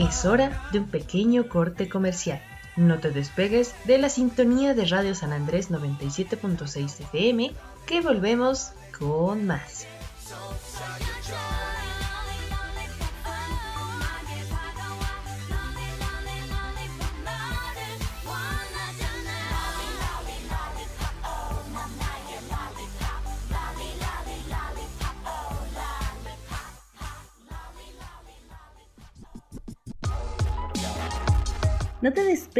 Es 0.00 0.24
hora 0.24 0.62
de 0.72 0.78
un 0.78 0.86
pequeño 0.86 1.46
corte 1.50 1.90
comercial. 1.90 2.40
No 2.74 3.00
te 3.00 3.10
despegues 3.10 3.74
de 3.84 3.98
la 3.98 4.08
sintonía 4.08 4.72
de 4.72 4.86
Radio 4.86 5.14
San 5.14 5.30
Andrés 5.30 5.70
97.6 5.70 7.00
FM, 7.00 7.52
que 7.84 8.00
volvemos 8.00 8.70
con 8.98 9.46
más. 9.46 9.86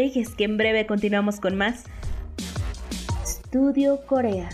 Despegues 0.01 0.35
que 0.35 0.45
en 0.45 0.57
breve 0.57 0.87
continuamos 0.87 1.41
con 1.41 1.57
más. 1.57 1.85
Estudio 3.23 4.01
Corea. 4.07 4.49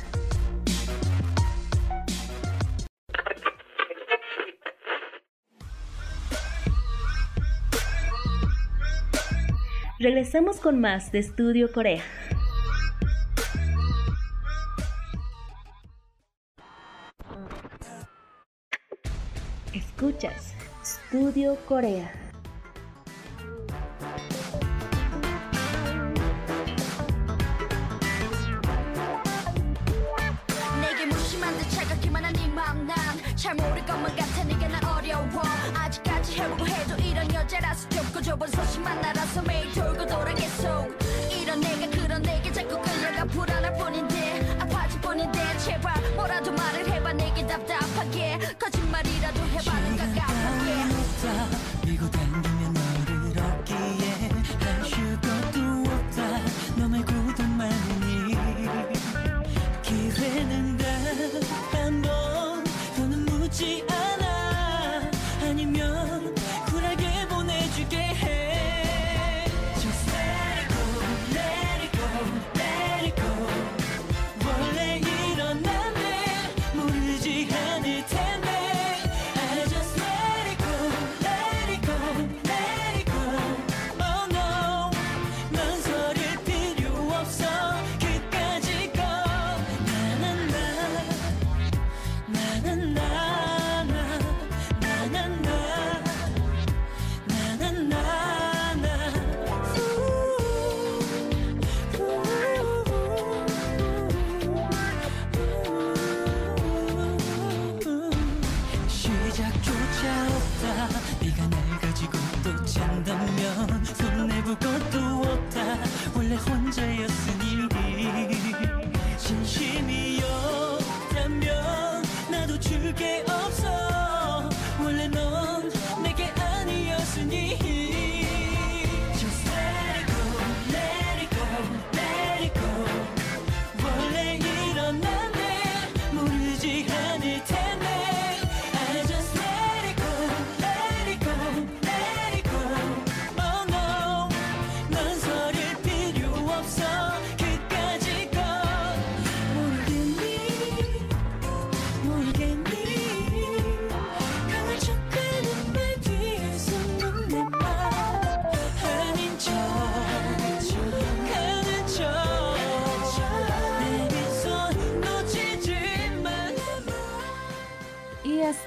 Regresamos 9.99 10.59
con 10.59 10.81
más 10.81 11.13
de 11.13 11.21
Estudio 11.21 11.73
Corea. 11.73 12.03
Escuchas 19.73 20.55
Estudio 20.83 21.57
Corea. 21.67 22.26
좁은 38.23 38.49
소식만 38.49 39.05
알아서 39.05 39.43
매일 39.43 39.73
돌고 39.73 40.07
돌아 40.07 40.33
계속. 40.35 40.67
이런 41.31 41.61
내가 41.61 41.91
그런 41.91 42.23
내게 42.23 42.51
자꾸 42.53 42.81
끌려가 42.81 43.25
불안할 43.25 43.77
뿐인데 43.79 44.57
아파질 44.61 45.01
뿐인데 45.01 45.59
제발 45.59 45.95
뭐라도 46.15 46.53
말을 46.53 46.89
해봐 46.91 47.13
내게 47.13 47.47
답답하게. 47.47 48.39
거짓말이라도 48.59 49.41
해봐 49.43 49.81
눈 49.81 49.97
깜깜하게 49.97 51.76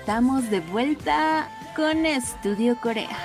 estamos 0.10 0.50
de 0.50 0.60
vuelta 0.60 1.48
con 1.76 2.04
Estudio 2.04 2.76
Corea. 2.82 3.15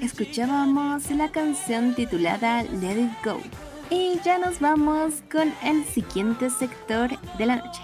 Escuchábamos 0.00 1.10
la 1.10 1.30
canción 1.30 1.94
titulada 1.94 2.62
Let 2.62 2.98
It 2.98 3.12
Go. 3.22 3.42
Y 3.90 4.18
ya 4.24 4.38
nos 4.38 4.58
vamos 4.58 5.22
con 5.30 5.52
el 5.62 5.84
siguiente 5.84 6.48
sector 6.48 7.10
de 7.36 7.44
la 7.44 7.56
noche. 7.56 7.82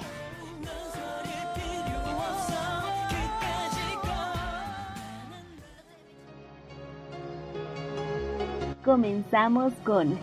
Comenzamos 8.82 9.74
con 9.84 10.18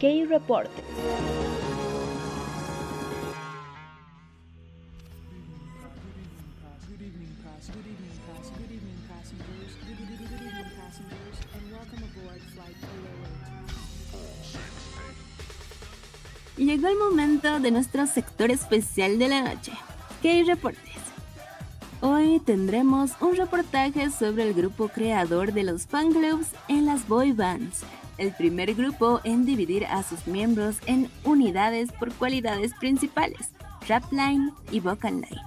K-Report. 0.00 0.70
Llegó 16.76 16.88
el 16.88 16.98
momento 16.98 17.58
de 17.58 17.70
nuestro 17.70 18.06
sector 18.06 18.50
especial 18.50 19.18
de 19.18 19.28
la 19.28 19.40
noche, 19.40 19.72
K-Reportes. 20.22 21.00
Hoy 22.02 22.38
tendremos 22.44 23.12
un 23.22 23.34
reportaje 23.34 24.10
sobre 24.10 24.42
el 24.42 24.52
grupo 24.52 24.88
creador 24.88 25.54
de 25.54 25.64
los 25.64 25.86
fanclubs 25.86 26.48
en 26.68 26.84
las 26.84 27.08
boy 27.08 27.32
bands, 27.32 27.80
el 28.18 28.30
primer 28.32 28.74
grupo 28.74 29.22
en 29.24 29.46
dividir 29.46 29.86
a 29.86 30.02
sus 30.02 30.26
miembros 30.26 30.76
en 30.84 31.10
unidades 31.24 31.92
por 31.92 32.12
cualidades 32.12 32.74
principales, 32.74 33.52
rap 33.88 34.12
line 34.12 34.52
y 34.70 34.80
vocal 34.80 35.14
line. 35.14 35.42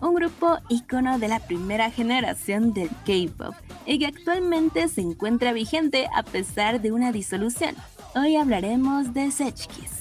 Un 0.00 0.14
grupo 0.14 0.56
ícono 0.70 1.18
de 1.18 1.28
la 1.28 1.40
primera 1.40 1.90
generación 1.90 2.72
del 2.72 2.88
K-pop 3.04 3.54
y 3.84 3.98
que 3.98 4.06
actualmente 4.06 4.88
se 4.88 5.02
encuentra 5.02 5.52
vigente 5.52 6.08
a 6.16 6.22
pesar 6.22 6.80
de 6.80 6.90
una 6.90 7.12
disolución. 7.12 7.74
Hoy 8.14 8.36
hablaremos 8.36 9.12
de 9.12 9.30
Sechkis. 9.30 9.93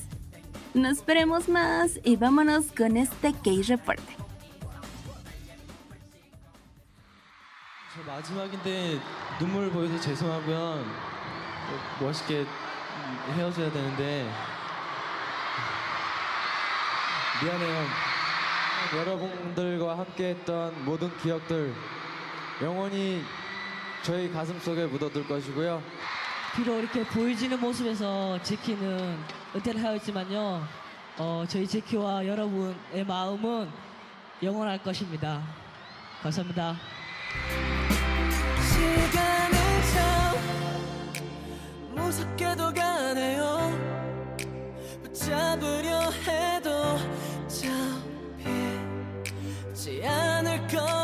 No 0.73 0.89
esperemos 0.89 1.47
más 1.47 1.99
y 2.03 2.15
vámonos 2.15 2.71
con 2.75 2.97
este 2.97 3.31
K-Reporte. 3.43 4.17
저 7.95 8.11
마지막인데 8.11 8.99
눈물 9.37 9.69
보여서 9.69 9.99
죄송하고요. 9.99 10.83
또 11.99 12.05
멋있게 12.05 12.45
헤어져야 13.35 13.71
되는데 13.71 14.31
미안해요. 17.43 17.85
여러분들과 18.97 19.99
함께했던 19.99 20.85
모든 20.85 21.15
기억들 21.19 21.73
영원히 22.63 23.23
저희 24.01 24.31
가슴 24.31 24.59
속에 24.59 24.87
묻어둘 24.87 25.27
것이고요. 25.27 25.83
비록 26.55 26.77
이렇게 26.77 27.03
보이지는 27.03 27.59
모습에서 27.59 28.39
제키는 28.43 29.17
은퇴를 29.55 29.83
하였지만요. 29.83 30.63
어, 31.17 31.43
저희 31.47 31.67
제키와 31.67 32.27
여러분의 32.27 33.03
마음은 33.07 33.67
영원할 34.43 34.83
것입니다. 34.83 35.41
감사합니다. 36.21 36.75
시간은 38.61 39.57
참 39.93 40.35
무섭게도 41.95 42.71
가네요 42.71 43.71
붙잡으려 45.01 46.11
해도 46.11 46.99
잡히지 49.73 50.05
않을 50.05 50.67
거 50.67 51.02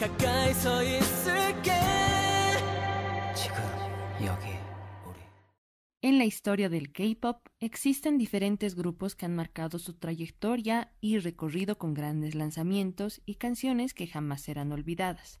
가까이 0.00 0.52
서 0.52 0.82
있을게 0.82 1.70
지금 3.34 3.56
여기 4.24 4.48
우리 5.06 5.20
En 6.02 6.18
la 6.18 6.24
historia 6.24 6.68
del 6.68 6.92
K-pop 6.92 7.48
existen 7.60 8.18
diferentes 8.18 8.74
grupos 8.74 9.14
que 9.14 9.26
han 9.26 9.34
marcado 9.34 9.78
su 9.78 9.94
trayectoria 9.94 10.92
y 11.00 11.18
recorrido 11.18 11.78
con 11.78 11.94
grandes 11.94 12.34
lanzamientos 12.34 13.20
y 13.26 13.36
canciones 13.36 13.94
que 13.94 14.06
jamás 14.06 14.42
serán 14.42 14.72
olvidadas. 14.72 15.40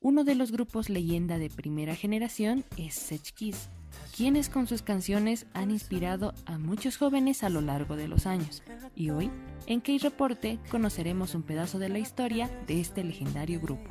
Uno 0.00 0.24
de 0.24 0.34
los 0.34 0.52
grupos 0.52 0.90
leyenda 0.90 1.38
de 1.38 1.48
primera 1.48 1.96
generación 1.96 2.64
es 2.76 2.94
Sech 2.94 3.32
Kiss, 3.32 3.70
quienes 4.15 4.49
con 4.49 4.67
sus 4.67 4.81
canciones 4.81 5.45
han 5.53 5.71
inspirado 5.71 6.33
a 6.45 6.57
muchos 6.57 6.97
jóvenes 6.97 7.43
a 7.43 7.49
lo 7.49 7.61
largo 7.61 7.95
de 7.95 8.07
los 8.07 8.25
años. 8.25 8.63
Y 8.95 9.09
hoy, 9.11 9.31
en 9.65 9.81
K-Reporte, 9.81 10.59
conoceremos 10.69 11.35
un 11.35 11.43
pedazo 11.43 11.79
de 11.79 11.89
la 11.89 11.99
historia 11.99 12.49
de 12.67 12.81
este 12.81 13.03
legendario 13.03 13.59
grupo. 13.59 13.89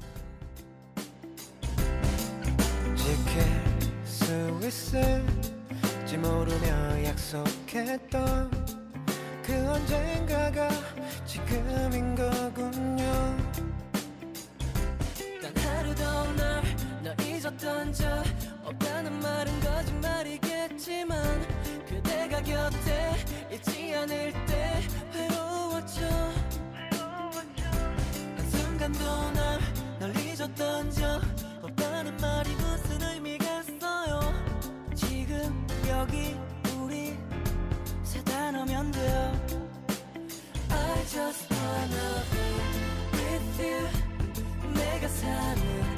없다는 18.69 19.21
말은 19.21 19.61
거짓말이겠지만 19.61 21.19
그대가 21.89 22.43
곁에 22.43 23.15
있지 23.51 23.95
않을 23.95 24.33
때 24.47 24.83
외로웠죠. 25.15 26.03
한순간도 28.37 29.31
날, 29.33 29.61
널 29.99 30.17
잊었던 30.17 30.91
적 30.91 31.23
없다는 31.63 32.15
말이 32.19 32.51
무슨 32.57 33.03
의미겠어요? 33.03 34.21
지금 34.95 35.67
여기 35.89 36.37
우리 36.77 37.17
세 38.03 38.23
단어면 38.23 38.91
돼요 38.93 39.33
I 40.71 41.07
just 41.07 41.55
wanna 41.55 42.23
be 42.31 42.39
with 43.19 43.63
you. 43.63 44.75
내가 44.75 45.09
사는 45.09 45.98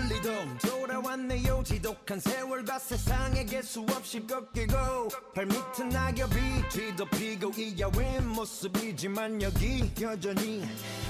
도 0.21 0.29
돌아왔네요. 0.59 1.63
지독한 1.63 2.19
세월과 2.19 2.77
세상에게 2.77 3.61
수없이 3.63 4.25
꺾이고 4.27 5.09
발밑은 5.33 5.89
낙엽이 5.89 6.69
뒤도 6.69 7.05
피고 7.05 7.51
이 7.57 7.75
야윈 7.79 8.27
모습이지만 8.27 9.41
여기 9.41 9.91
여전히 9.99 10.63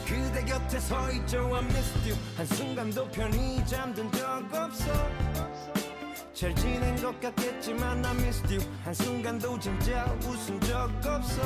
그대 0.08 0.46
곁에 0.46 0.80
서 0.80 1.12
있죠. 1.12 1.40
I 1.54 1.64
missed 1.66 2.10
you. 2.10 2.18
한순간도 2.38 3.12
편히 3.12 3.66
잠든 3.66 4.10
적 4.14 4.54
없어. 4.54 4.86
잘 6.34 6.56
지낸 6.56 6.96
것 6.96 7.20
같겠지만 7.20 8.06
I 8.06 8.16
missed 8.16 8.56
you. 8.56 8.66
한순간도 8.86 9.60
진짜 9.60 10.06
웃은 10.24 10.62
적 10.62 10.90
없어. 11.06 11.42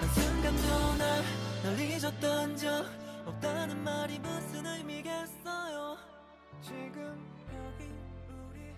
한순간도 0.00 0.96
날, 0.98 1.24
널 1.64 1.80
잊었던 1.80 2.56
적 2.56 3.01
없다는 3.41 3.83
말이 3.83 4.19
무슨 4.19 4.65
의미겠어요 4.65 5.97
지금 6.61 7.01
여기 7.53 7.83
우리 8.29 8.75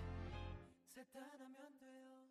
셋단하면 0.95 1.79
돼요 1.79 2.29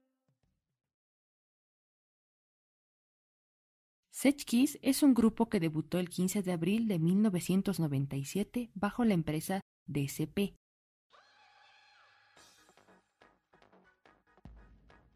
Sech 4.10 4.44
Kiss 4.44 4.78
es 4.82 5.02
un 5.02 5.14
grupo 5.14 5.48
que 5.48 5.60
debutó 5.60 5.98
el 5.98 6.08
15 6.08 6.42
de 6.42 6.52
abril 6.52 6.88
de 6.88 6.98
1997 6.98 8.70
bajo 8.74 9.04
la 9.04 9.14
empresa 9.14 9.60
DSP. 9.86 10.54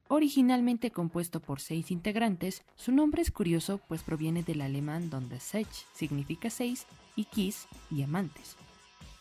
Originalmente 0.10 0.90
compuesto 0.90 1.42
por 1.42 1.60
seis 1.60 1.92
integrantes, 1.92 2.64
su 2.76 2.94
nombre 2.94 3.22
es 3.22 3.30
curioso 3.30 3.82
pues 3.90 4.04
proviene 4.04 4.42
del 4.42 4.62
alemán 4.62 5.10
donde 5.10 5.40
Sech 5.40 5.68
significa 5.94 6.50
seis 6.50 6.86
y 7.18 7.26
Kiss 7.26 7.68
diamantes, 7.90 8.56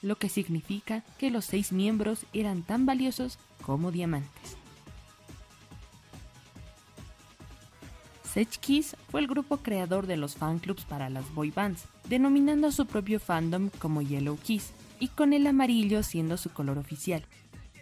lo 0.01 0.17
que 0.17 0.29
significa 0.29 1.03
que 1.19 1.31
los 1.31 1.45
seis 1.45 1.73
miembros 1.73 2.25
eran 2.33 2.63
tan 2.63 2.87
valiosos 2.87 3.39
como 3.63 3.91
diamantes. 3.91 4.57
Sech 8.33 8.59
Kiss 8.61 8.97
fue 9.11 9.21
el 9.21 9.27
grupo 9.27 9.57
creador 9.57 10.07
de 10.07 10.17
los 10.17 10.37
fanclubs 10.37 10.85
para 10.85 11.11
las 11.11 11.35
boy 11.35 11.51
bands, 11.51 11.87
denominando 12.09 12.69
a 12.69 12.73
su 12.73 12.87
propio 12.87 13.19
fandom 13.19 13.71
como 13.79 14.03
Yellow 14.03 14.39
Kiss, 14.39 14.73
y 15.01 15.09
con 15.09 15.33
el 15.33 15.47
amarillo 15.47 16.03
siendo 16.03 16.37
su 16.37 16.51
color 16.51 16.79
oficial. 16.79 17.25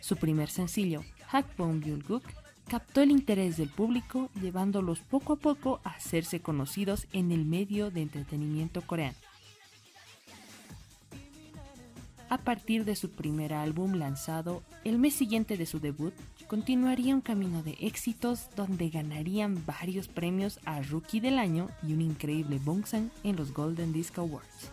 Su 0.01 0.17
primer 0.17 0.49
sencillo, 0.49 1.03
Hakbone 1.31 2.03
Guk, 2.09 2.23
captó 2.69 3.03
el 3.03 3.11
interés 3.11 3.57
del 3.57 3.69
público, 3.69 4.31
llevándolos 4.41 5.01
poco 5.01 5.35
a 5.35 5.37
poco 5.37 5.81
a 5.85 5.91
hacerse 5.91 6.41
conocidos 6.41 7.07
en 7.13 7.33
el 7.33 7.45
medio 7.45 7.91
de 7.91 8.03
entretenimiento 8.03 8.83
coreano. 8.83 9.17
A 12.31 12.39
partir 12.39 12.85
de 12.85 12.97
su 12.97 13.11
primer 13.11 13.53
álbum 13.53 13.95
lanzado 13.95 14.63
el 14.83 14.99
mes 14.99 15.15
siguiente 15.15 15.57
de 15.57 15.67
su 15.67 15.79
debut, 15.79 16.15
continuaría 16.49 17.15
un 17.15 17.21
camino 17.21 17.63
de 17.63 17.77
éxitos 17.81 18.49
donde 18.57 18.89
ganarían 18.89 19.65
varios 19.67 20.09
premios 20.09 20.59
a 20.65 20.83
Rookie 20.83 21.21
del 21.21 21.39
Año 21.39 21.69
y 21.87 21.93
un 21.93 22.01
increíble 22.01 22.59
Bongsan 22.63 23.11
en 23.23 23.37
los 23.37 23.53
Golden 23.53 23.93
Disc 23.93 24.19
Awards. 24.19 24.71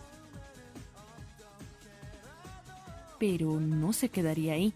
Pero 3.18 3.60
no 3.60 3.92
se 3.92 4.08
quedaría 4.08 4.54
ahí, 4.54 4.72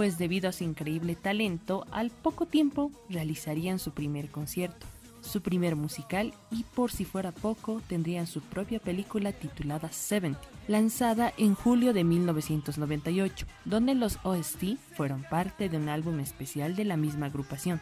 pues 0.00 0.16
debido 0.16 0.48
a 0.48 0.52
su 0.52 0.64
increíble 0.64 1.14
talento, 1.14 1.84
al 1.90 2.08
poco 2.08 2.46
tiempo 2.46 2.90
realizarían 3.10 3.78
su 3.78 3.90
primer 3.90 4.30
concierto, 4.30 4.86
su 5.20 5.42
primer 5.42 5.76
musical 5.76 6.32
y 6.50 6.64
por 6.64 6.90
si 6.90 7.04
fuera 7.04 7.32
poco 7.32 7.82
tendrían 7.86 8.26
su 8.26 8.40
propia 8.40 8.78
película 8.80 9.32
titulada 9.32 9.92
Seventy, 9.92 10.40
lanzada 10.68 11.34
en 11.36 11.54
julio 11.54 11.92
de 11.92 12.04
1998, 12.04 13.44
donde 13.66 13.94
los 13.94 14.18
OST 14.22 14.78
fueron 14.96 15.22
parte 15.28 15.68
de 15.68 15.76
un 15.76 15.90
álbum 15.90 16.18
especial 16.20 16.76
de 16.76 16.86
la 16.86 16.96
misma 16.96 17.26
agrupación. 17.26 17.78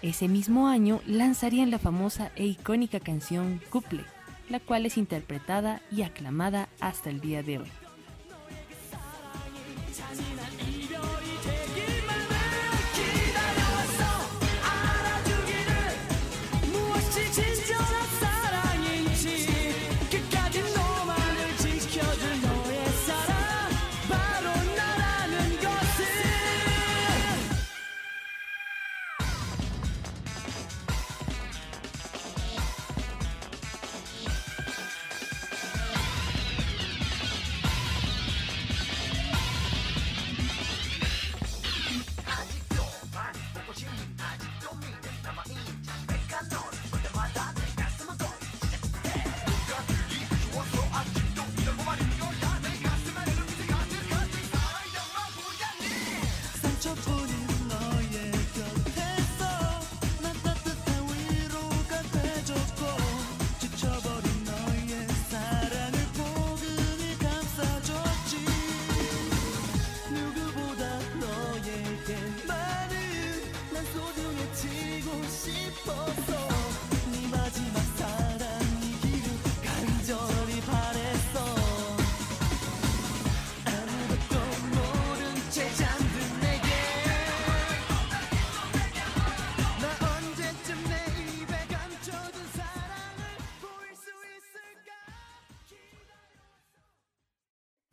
Ese 0.00 0.28
mismo 0.28 0.68
año 0.68 1.00
lanzarían 1.08 1.72
la 1.72 1.80
famosa 1.80 2.30
e 2.36 2.46
icónica 2.46 3.00
canción 3.00 3.60
Couple, 3.68 4.04
la 4.48 4.60
cual 4.60 4.86
es 4.86 4.96
interpretada 4.96 5.82
y 5.90 6.02
aclamada 6.02 6.68
hasta 6.78 7.10
el 7.10 7.20
día 7.20 7.42
de 7.42 7.58
hoy. 7.58 7.68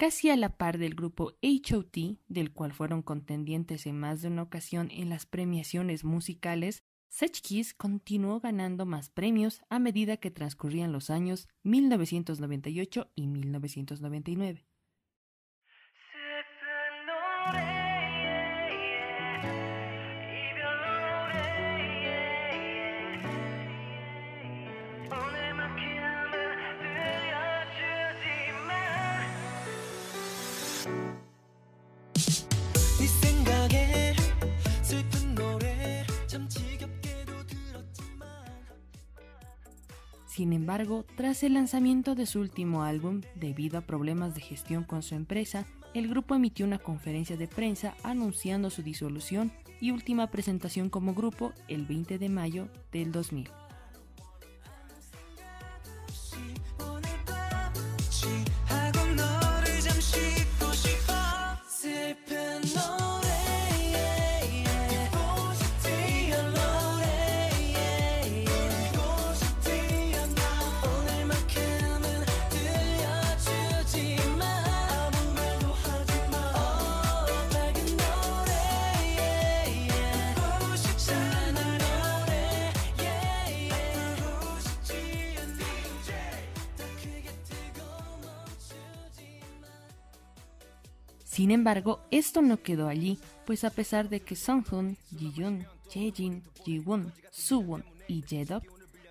Casi 0.06 0.30
a 0.30 0.36
la 0.36 0.56
par 0.56 0.78
del 0.78 0.94
grupo 0.94 1.34
HOT, 1.42 2.20
del 2.28 2.54
cual 2.54 2.74
fueron 2.74 3.02
contendientes 3.02 3.88
en 3.88 4.00
más 4.00 4.22
de 4.22 4.28
una 4.28 4.44
ocasión 4.44 4.92
en 4.92 5.10
las 5.10 5.26
premiaciones 5.26 6.04
musicales, 6.04 6.84
Such 7.10 7.42
Kiss 7.42 7.74
continuó 7.74 8.40
ganando 8.40 8.86
más 8.86 9.10
premios 9.10 9.64
a 9.68 9.80
medida 9.80 10.18
que 10.18 10.30
transcurrían 10.30 10.92
los 10.92 11.10
años 11.10 11.48
1998 11.64 13.10
y 13.16 13.26
1999. 13.26 14.68
Sin 40.36 40.52
embargo, 40.52 41.06
tras 41.16 41.44
el 41.44 41.54
lanzamiento 41.54 42.14
de 42.14 42.26
su 42.26 42.42
último 42.42 42.84
álbum, 42.84 43.22
debido 43.36 43.78
a 43.78 43.82
problemas 43.88 44.36
de 44.36 44.42
gestión 44.42 44.84
con 44.84 45.02
su 45.02 45.16
empresa, 45.16 45.66
el 45.94 46.10
grupo 46.10 46.36
emitió 46.36 46.66
una 46.66 46.78
conferencia 46.78 47.38
de 47.38 47.48
prensa 47.48 47.96
anunciando 48.04 48.70
su 48.70 48.84
disolución 48.84 49.54
y 49.80 49.92
última 49.92 50.28
presentación 50.32 50.90
como 50.90 51.14
grupo 51.14 51.54
el 51.70 51.86
20 51.86 52.18
de 52.18 52.28
mayo 52.28 52.68
del 52.92 53.14
2000. 53.14 53.50
Sin 91.46 91.52
embargo, 91.52 92.00
esto 92.10 92.42
no 92.42 92.64
quedó 92.64 92.88
allí, 92.88 93.20
pues 93.46 93.66
a 93.66 93.70
pesar 93.70 94.10
de 94.10 94.20
que 94.20 94.36
Songhoon, 94.36 94.98
Jiyoon, 95.16 95.68
Jaejin, 95.94 96.42
Jiwon, 96.64 97.14
Suwon 97.30 97.86
y 98.08 98.24
Jedok 98.24 98.64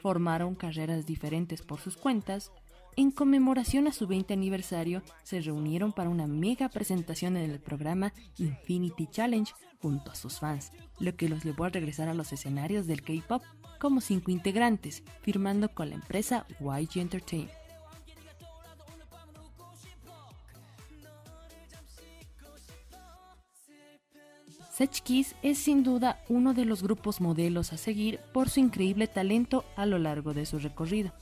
formaron 0.02 0.56
carreras 0.56 1.06
diferentes 1.06 1.62
por 1.62 1.78
sus 1.78 1.96
cuentas, 1.96 2.50
en 2.96 3.12
conmemoración 3.12 3.86
a 3.86 3.92
su 3.92 4.08
20 4.08 4.34
aniversario 4.34 5.04
se 5.22 5.42
reunieron 5.42 5.92
para 5.92 6.10
una 6.10 6.26
mega 6.26 6.68
presentación 6.70 7.36
en 7.36 7.52
el 7.52 7.60
programa 7.60 8.12
Infinity 8.38 9.06
Challenge 9.06 9.52
junto 9.80 10.10
a 10.10 10.16
sus 10.16 10.40
fans, 10.40 10.72
lo 10.98 11.14
que 11.14 11.28
los 11.28 11.44
llevó 11.44 11.66
a 11.66 11.68
regresar 11.68 12.08
a 12.08 12.14
los 12.14 12.32
escenarios 12.32 12.88
del 12.88 13.02
K-pop 13.02 13.44
como 13.78 14.00
cinco 14.00 14.32
integrantes, 14.32 15.04
firmando 15.22 15.68
con 15.68 15.90
la 15.90 15.94
empresa 15.94 16.48
YG 16.58 16.98
Entertainment. 16.98 17.63
Such 24.76 25.02
Kiss 25.02 25.36
es 25.42 25.58
sin 25.58 25.84
duda 25.84 26.20
uno 26.28 26.52
de 26.52 26.64
los 26.64 26.82
grupos 26.82 27.20
modelos 27.20 27.72
a 27.72 27.76
seguir 27.76 28.18
por 28.32 28.50
su 28.50 28.58
increíble 28.58 29.06
talento 29.06 29.64
a 29.76 29.86
lo 29.86 30.00
largo 30.00 30.34
de 30.34 30.46
su 30.46 30.58
recorrido. 30.58 31.12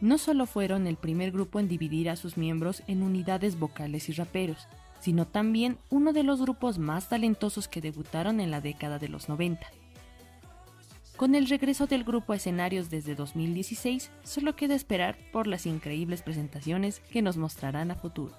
No 0.00 0.16
solo 0.16 0.46
fueron 0.46 0.86
el 0.86 0.96
primer 0.96 1.30
grupo 1.30 1.60
en 1.60 1.68
dividir 1.68 2.08
a 2.08 2.16
sus 2.16 2.38
miembros 2.38 2.82
en 2.86 3.02
unidades 3.02 3.58
vocales 3.58 4.08
y 4.08 4.12
raperos, 4.12 4.66
sino 4.98 5.26
también 5.26 5.76
uno 5.90 6.14
de 6.14 6.22
los 6.22 6.40
grupos 6.40 6.78
más 6.78 7.10
talentosos 7.10 7.68
que 7.68 7.82
debutaron 7.82 8.40
en 8.40 8.50
la 8.50 8.62
década 8.62 8.98
de 8.98 9.10
los 9.10 9.28
90. 9.28 9.66
Con 11.18 11.34
el 11.34 11.48
regreso 11.50 11.86
del 11.86 12.02
grupo 12.02 12.32
a 12.32 12.36
escenarios 12.36 12.88
desde 12.88 13.14
2016, 13.14 14.10
solo 14.22 14.56
queda 14.56 14.74
esperar 14.74 15.18
por 15.32 15.46
las 15.46 15.66
increíbles 15.66 16.22
presentaciones 16.22 17.00
que 17.10 17.20
nos 17.20 17.36
mostrarán 17.36 17.90
a 17.90 17.94
futuro. 17.94 18.32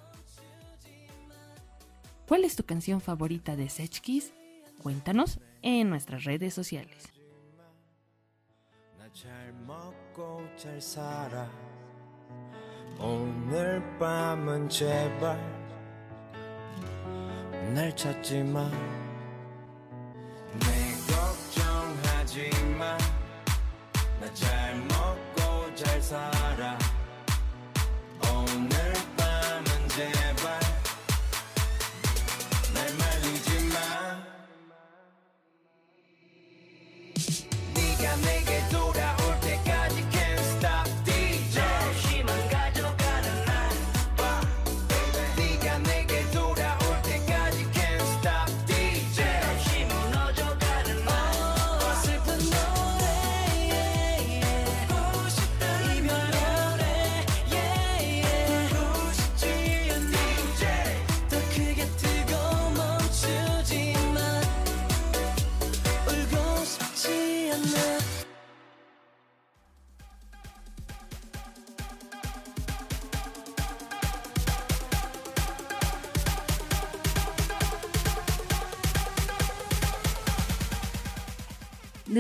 ¿Cuál 2.28 2.44
es 2.44 2.56
tu 2.56 2.64
canción 2.64 3.02
favorita 3.02 3.56
de 3.56 3.70
Sech? 3.70 4.02
Cuéntanos 4.82 5.40
en 5.62 5.90
nuestras 5.90 6.24
redes 6.24 6.54
sociales. 6.54 7.12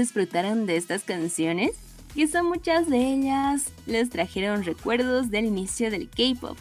¿Disfrutaron 0.07 0.65
de 0.67 0.77
estas 0.77 1.03
canciones? 1.03 1.71
Son 2.31 2.45
muchas 2.45 2.89
de 2.89 2.97
ellas 3.11 3.73
les 3.87 4.09
trajeron 4.09 4.63
recuerdos 4.63 5.29
del 5.31 5.43
inicio 5.43 5.91
del 5.91 6.07
K-pop. 6.09 6.57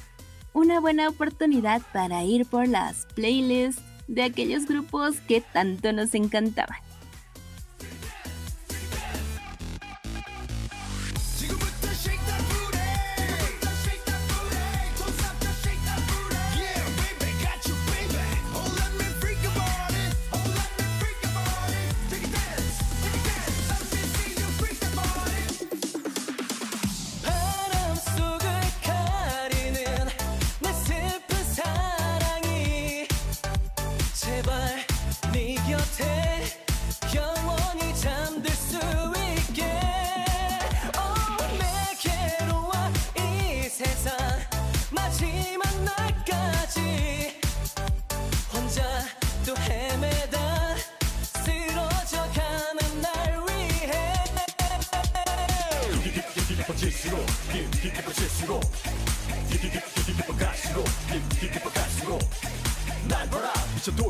Una 0.53 0.81
buena 0.81 1.09
oportunidad 1.09 1.81
para 1.93 2.25
ir 2.25 2.45
por 2.47 2.67
las 2.67 3.07
playlists 3.15 3.81
de 4.09 4.25
aquellos 4.25 4.67
grupos 4.67 5.21
que 5.29 5.43
tanto 5.43 5.93
nos 5.93 6.13
encantaban. 6.17 6.81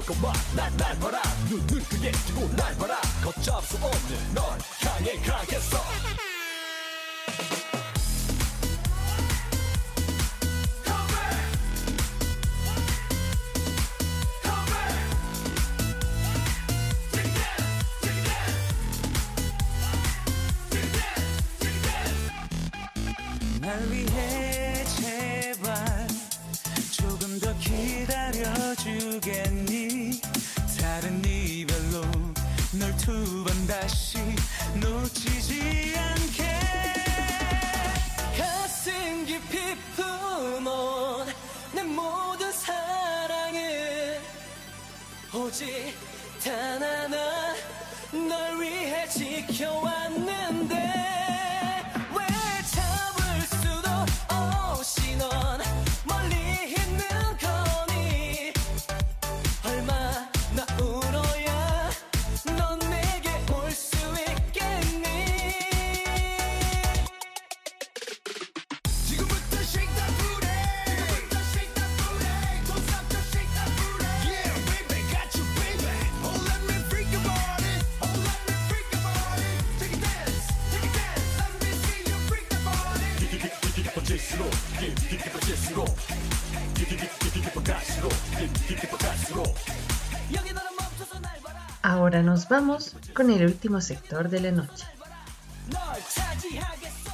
것만 0.06 0.32
난날 0.54 0.98
봐라. 1.00 1.20
눈을 1.50 1.82
크게 1.84 2.12
뜨고 2.12 2.48
날 2.56 2.76
봐라. 2.76 3.00
걷잡을 3.24 3.62
수 3.66 3.76
없는 3.76 4.34
널 4.34 4.44
향해 4.82 5.16
가겠어 5.20 6.25
깊어질수록 85.75 85.87
깊이 86.75 86.95
깊이 86.95 87.41
깊어 87.41 87.63
갈수록 87.63 88.09
깊이 88.37 88.75
깊어 88.75 88.97
갈수록 88.97 89.43
여기 90.33 90.53
너는 90.53 90.69
멈춰서 90.79 91.19
날 91.19 91.39
봐라 91.41 91.59
Ahora 91.83 92.21
nos 92.21 92.47
vamos 92.47 92.95
con 93.13 93.29
el 93.31 93.43
último 93.43 93.81
sector 93.81 94.29
de 94.29 94.39
la 94.39 94.51
noche. 94.51 94.85
널 95.69 95.81
차지하겠어 96.09 97.11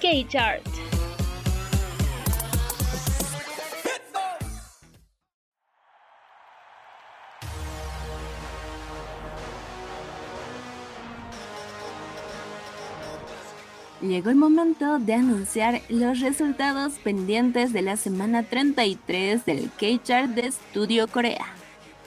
K-Chart. 0.00 0.71
Llegó 14.03 14.31
el 14.31 14.35
momento 14.35 14.99
de 14.99 15.13
anunciar 15.13 15.81
los 15.87 16.19
resultados 16.19 16.95
pendientes 17.05 17.71
de 17.71 17.81
la 17.81 17.95
semana 17.95 18.43
33 18.43 19.45
del 19.45 19.71
K-Chart 19.79 20.29
de 20.31 20.51
Studio 20.51 21.07
Corea. 21.07 21.45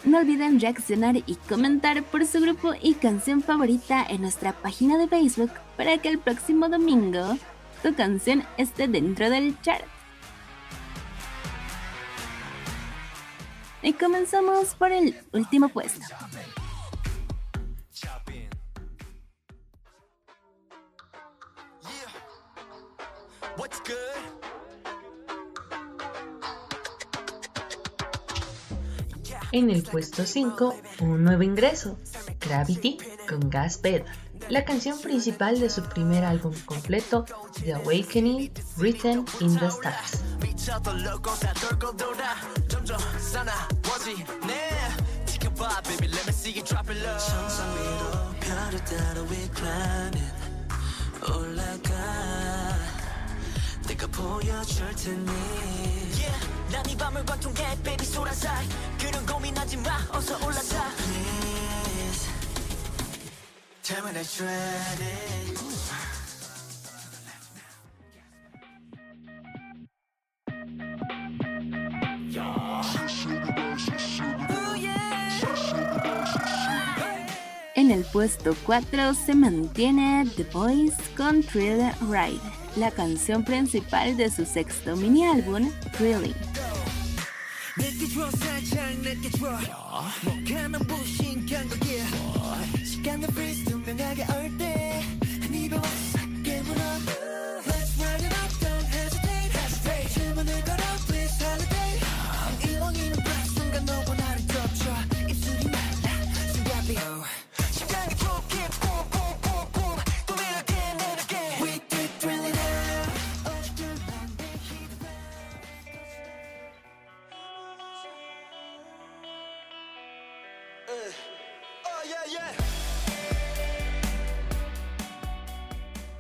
No 0.05 0.19
olviden 0.19 0.61
reaccionar 0.61 1.17
y 1.17 1.37
comentar 1.49 2.03
por 2.03 2.27
su 2.27 2.43
grupo 2.43 2.75
y 2.83 2.97
canción 2.97 3.43
favorita 3.43 4.05
en 4.07 4.21
nuestra 4.21 4.53
página 4.53 4.99
de 4.99 5.09
Facebook 5.09 5.53
para 5.79 5.97
que 5.97 6.11
el 6.11 6.19
próximo 6.19 6.69
domingo 6.69 7.39
tu 7.83 7.95
canción 7.95 8.45
esté 8.59 8.89
dentro 8.89 9.31
del 9.31 9.59
chart. 9.63 9.87
Y 13.83 13.95
comenzamos 13.95 14.75
por 14.75 14.93
el 14.93 15.17
último 15.33 15.71
puesto. 15.71 16.05
What's 23.57 23.81
good? 23.81 23.97
En 29.53 29.71
el 29.71 29.83
puesto 29.83 30.27
5, 30.27 30.75
un 31.01 31.25
nuevo 31.25 31.43
ingreso, 31.43 31.97
Gravity 32.41 32.99
con 33.27 33.49
Gas 33.49 33.79
Pedal, 33.79 34.05
la 34.51 34.65
canción 34.67 35.01
principal 35.01 35.59
de 35.59 35.71
su 35.71 35.83
primer 35.85 36.25
álbum 36.25 36.53
completo, 36.67 37.25
The 37.63 37.75
Awakening, 37.75 38.51
Written 38.77 39.25
in 39.41 39.57
the 39.59 39.69
Stars 39.69 40.21
내가 53.96 54.08
보여줄 54.08 54.96
테니 54.96 55.32
Yeah, 56.18 56.48
난이 56.72 56.98
밤을 56.98 57.26
관통해 57.26 57.76
baby 57.84 58.06
소라사 58.06 58.62
그런 59.00 59.26
고민하지 59.26 59.78
마 59.78 59.98
어서 60.12 60.36
올라타 60.46 60.90
please 60.98 62.30
tell 63.84 64.06
me 64.06 64.14
that 64.14 64.28
you're 64.38 64.48
ready 64.48 65.42
En 77.82 77.90
el 77.90 78.04
puesto 78.04 78.54
4 78.54 79.14
se 79.14 79.34
mantiene 79.34 80.26
The 80.36 80.44
Voice 80.44 80.96
con 81.18 81.42
Thriller 81.42 81.94
Ride, 82.02 82.40
la 82.77 82.91
canción 82.91 83.45
principal 83.45 84.17
de 84.17 84.31
su 84.31 84.45
sexto 84.45 84.97
mini 84.97 85.27
álbum, 85.27 85.71
Thrilling. 85.97 86.35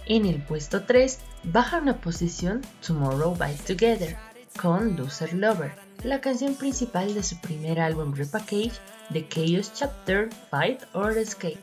En 0.08 0.24
el 0.24 0.40
puesto 0.40 0.84
3 0.84 1.18
baja 1.42 1.78
una 1.78 2.00
posición 2.00 2.62
Tomorrow 2.86 3.34
by 3.36 3.56
Together 3.56 4.16
con 4.60 4.96
Loser 4.96 5.34
Lover, 5.34 5.72
la 6.04 6.20
canción 6.20 6.54
principal 6.54 7.12
de 7.12 7.24
su 7.24 7.40
primer 7.40 7.80
álbum 7.80 8.14
Repackage, 8.14 8.78
The 9.12 9.26
Chaos 9.26 9.72
Chapter 9.74 10.30
Fight 10.48 10.82
or 10.92 11.18
Escape. 11.18 11.58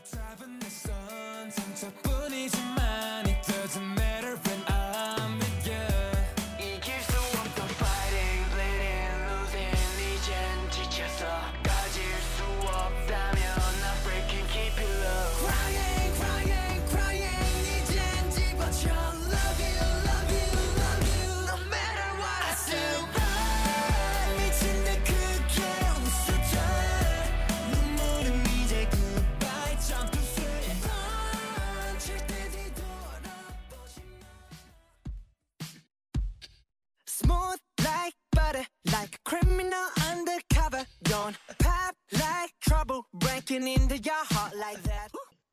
Smooth 37.22 37.60
like 37.78 38.14
butter, 38.32 38.66
like 38.90 39.14
a 39.14 39.18
criminal 39.30 39.86
undercover. 40.10 40.84
Don't 41.04 41.36
pop 41.60 41.94
like 42.12 42.50
trouble, 42.60 43.06
breaking 43.14 43.68
into 43.68 43.98
your 43.98 44.24
heart 44.32 44.54
like 44.56 44.82
that. 44.82 45.12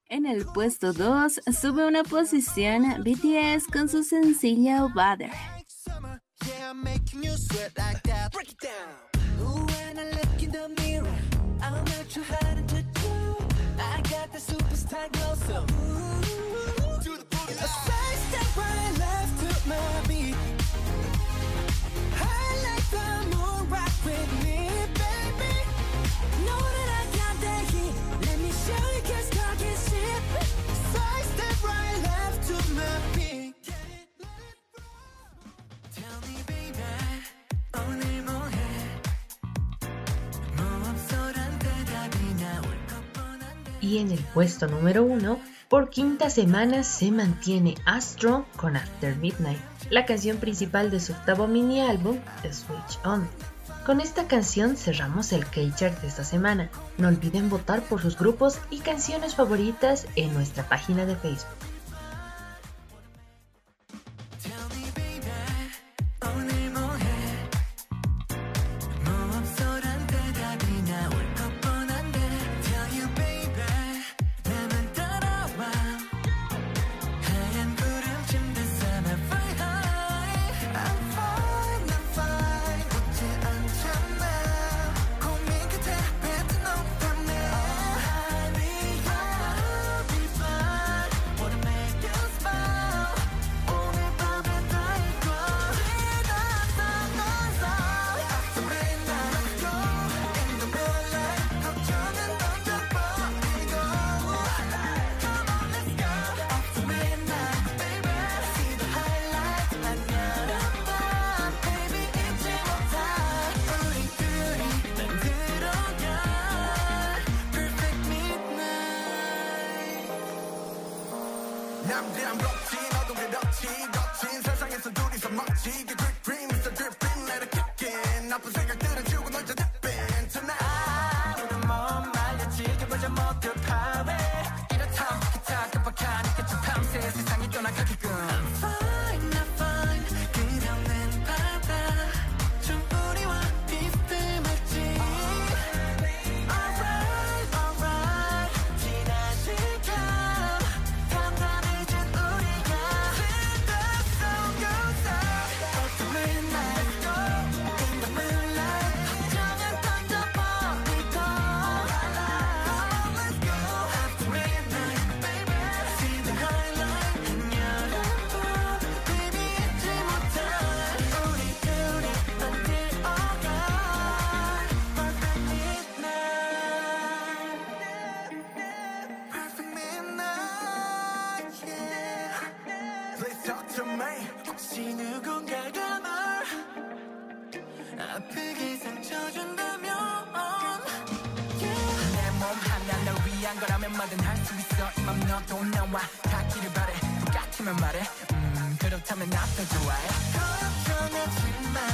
En 0.10 0.26
el 0.26 0.44
puesto 0.46 0.92
2 0.92 1.40
sube 1.52 1.86
una 1.86 2.04
posición 2.04 3.04
BTS 3.04 3.68
con 3.72 3.88
su 3.88 4.04
sencillo 4.04 4.90
Butter. 4.90 5.30
I 5.30 5.64
the 18.98 19.11
Y 43.82 43.98
en 43.98 44.12
el 44.12 44.20
puesto 44.20 44.68
número 44.68 45.04
1, 45.04 45.40
por 45.68 45.90
quinta 45.90 46.30
semana 46.30 46.84
se 46.84 47.12
mantiene 47.12 47.76
Astro 47.86 48.46
con 48.56 48.78
After 48.78 49.18
Midnight, 49.18 49.60
la 49.90 50.06
canción 50.06 50.38
principal 50.38 50.92
de 50.92 51.00
su 51.00 51.12
octavo 51.14 51.48
mini 51.48 51.82
álbum, 51.82 52.20
Switch 52.44 53.00
On. 53.04 53.28
Con 53.86 54.00
esta 54.00 54.28
canción 54.28 54.78
cerramos 54.78 55.34
el 55.34 55.46
K-Chart 55.46 56.00
de 56.02 56.08
esta 56.08 56.24
semana. 56.24 56.70
No 57.00 57.08
olviden 57.08 57.50
votar 57.50 57.82
por 57.82 58.00
sus 58.00 58.16
grupos 58.16 58.60
y 58.70 58.80
canciones 58.80 59.34
favoritas 59.34 60.06
en 60.16 60.34
nuestra 60.36 60.70
página 60.70 61.08
de 61.08 61.16
Facebook. 61.16 61.71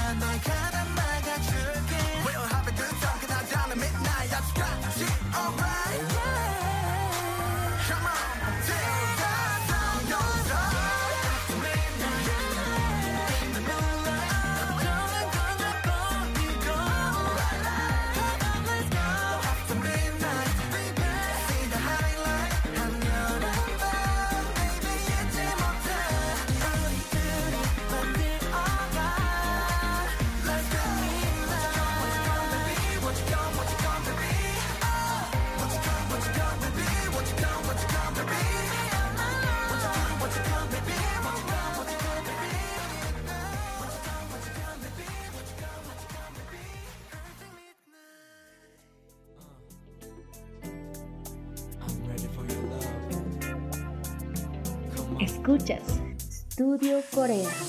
and 0.10 0.24
I 0.24 0.38
can't 0.38 0.77
Corea. 57.18 57.67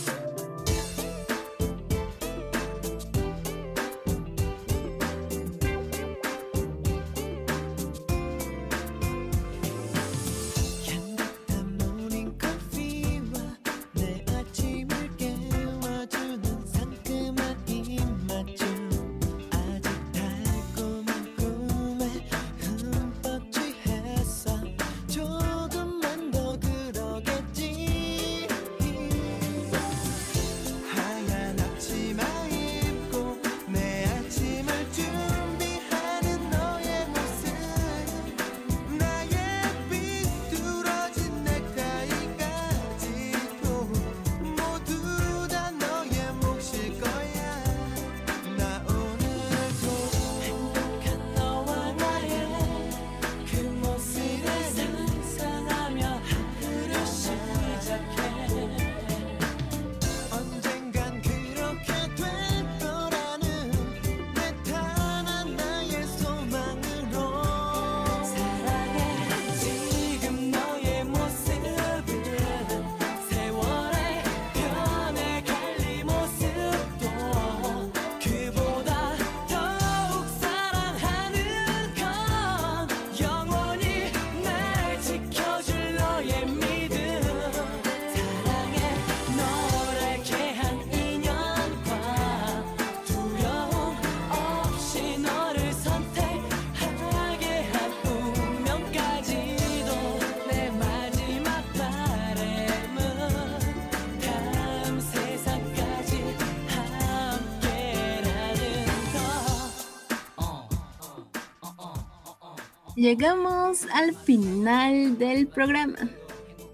Llegamos 112.98 113.86
al 113.94 114.12
final 114.12 115.18
del 115.18 115.46
programa. 115.46 116.10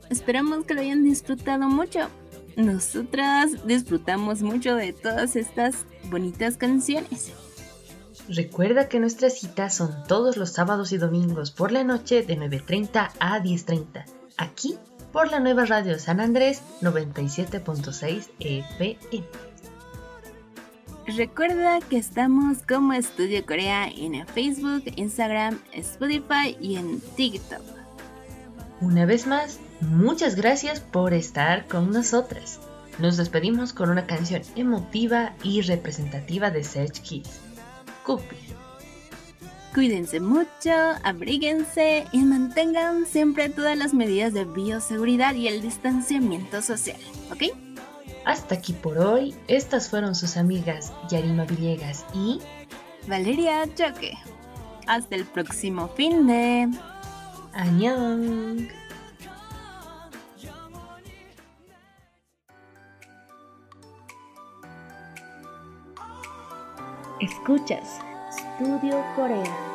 Esperamos 0.08 0.64
que 0.64 0.72
lo 0.72 0.80
hayan 0.80 1.04
disfrutado 1.04 1.68
mucho. 1.68 2.08
Nosotras 2.56 3.66
disfrutamos 3.66 4.40
mucho 4.40 4.74
de 4.74 4.94
todas 4.94 5.36
estas 5.36 5.84
bonitas 6.04 6.56
canciones. 6.56 7.30
Recuerda 8.26 8.88
que 8.88 9.00
nuestras 9.00 9.38
citas 9.38 9.74
son 9.74 9.92
todos 10.08 10.38
los 10.38 10.54
sábados 10.54 10.92
y 10.92 10.96
domingos 10.96 11.50
por 11.50 11.72
la 11.72 11.84
noche 11.84 12.22
de 12.22 12.38
9.30 12.38 13.10
a 13.20 13.40
10.30, 13.40 14.06
aquí 14.38 14.78
por 15.12 15.30
la 15.30 15.40
nueva 15.40 15.66
radio 15.66 15.98
San 15.98 16.20
Andrés 16.20 16.62
97.6 16.80 18.30
FM. 18.40 19.24
Recuerda 21.06 21.80
que 21.80 21.98
estamos 21.98 22.58
como 22.66 22.94
Estudio 22.94 23.44
Corea 23.44 23.88
en 23.88 24.26
Facebook, 24.26 24.84
Instagram, 24.96 25.58
Spotify 25.72 26.56
y 26.60 26.76
en 26.76 26.98
TikTok. 27.14 27.60
Una 28.80 29.04
vez 29.04 29.26
más, 29.26 29.60
muchas 29.80 30.34
gracias 30.34 30.80
por 30.80 31.12
estar 31.12 31.66
con 31.66 31.90
nosotras. 31.90 32.58
Nos 32.98 33.18
despedimos 33.18 33.74
con 33.74 33.90
una 33.90 34.06
canción 34.06 34.40
emotiva 34.56 35.34
y 35.42 35.60
representativa 35.60 36.50
de 36.50 36.64
Search 36.64 37.00
Kids. 37.02 37.38
Cupid. 38.06 38.36
Cuídense 39.74 40.20
mucho, 40.20 40.72
abríguense 41.02 42.06
y 42.12 42.18
mantengan 42.20 43.04
siempre 43.06 43.50
todas 43.50 43.76
las 43.76 43.92
medidas 43.92 44.32
de 44.32 44.44
bioseguridad 44.44 45.34
y 45.34 45.48
el 45.48 45.60
distanciamiento 45.60 46.62
social, 46.62 47.00
¿ok? 47.30 47.63
Hasta 48.24 48.54
aquí 48.54 48.72
por 48.72 48.98
hoy. 48.98 49.34
Estas 49.48 49.88
fueron 49.88 50.14
sus 50.14 50.36
amigas 50.36 50.92
Yarima 51.10 51.44
Villegas 51.44 52.04
y 52.14 52.40
Valeria 53.06 53.66
Choque. 53.74 54.16
Hasta 54.86 55.14
el 55.16 55.24
próximo 55.24 55.88
fin 55.88 56.26
de... 56.26 56.68
Añón. 57.54 58.68
Escuchas 67.20 68.00
Studio 68.58 69.04
Corea. 69.14 69.73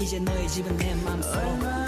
이제 0.00 0.20
너의 0.20 0.48
집은 0.48 0.76
내 0.76 0.94
맘속 0.94 1.87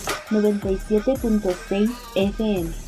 97.6 0.31 1.91
FM. 2.15 2.80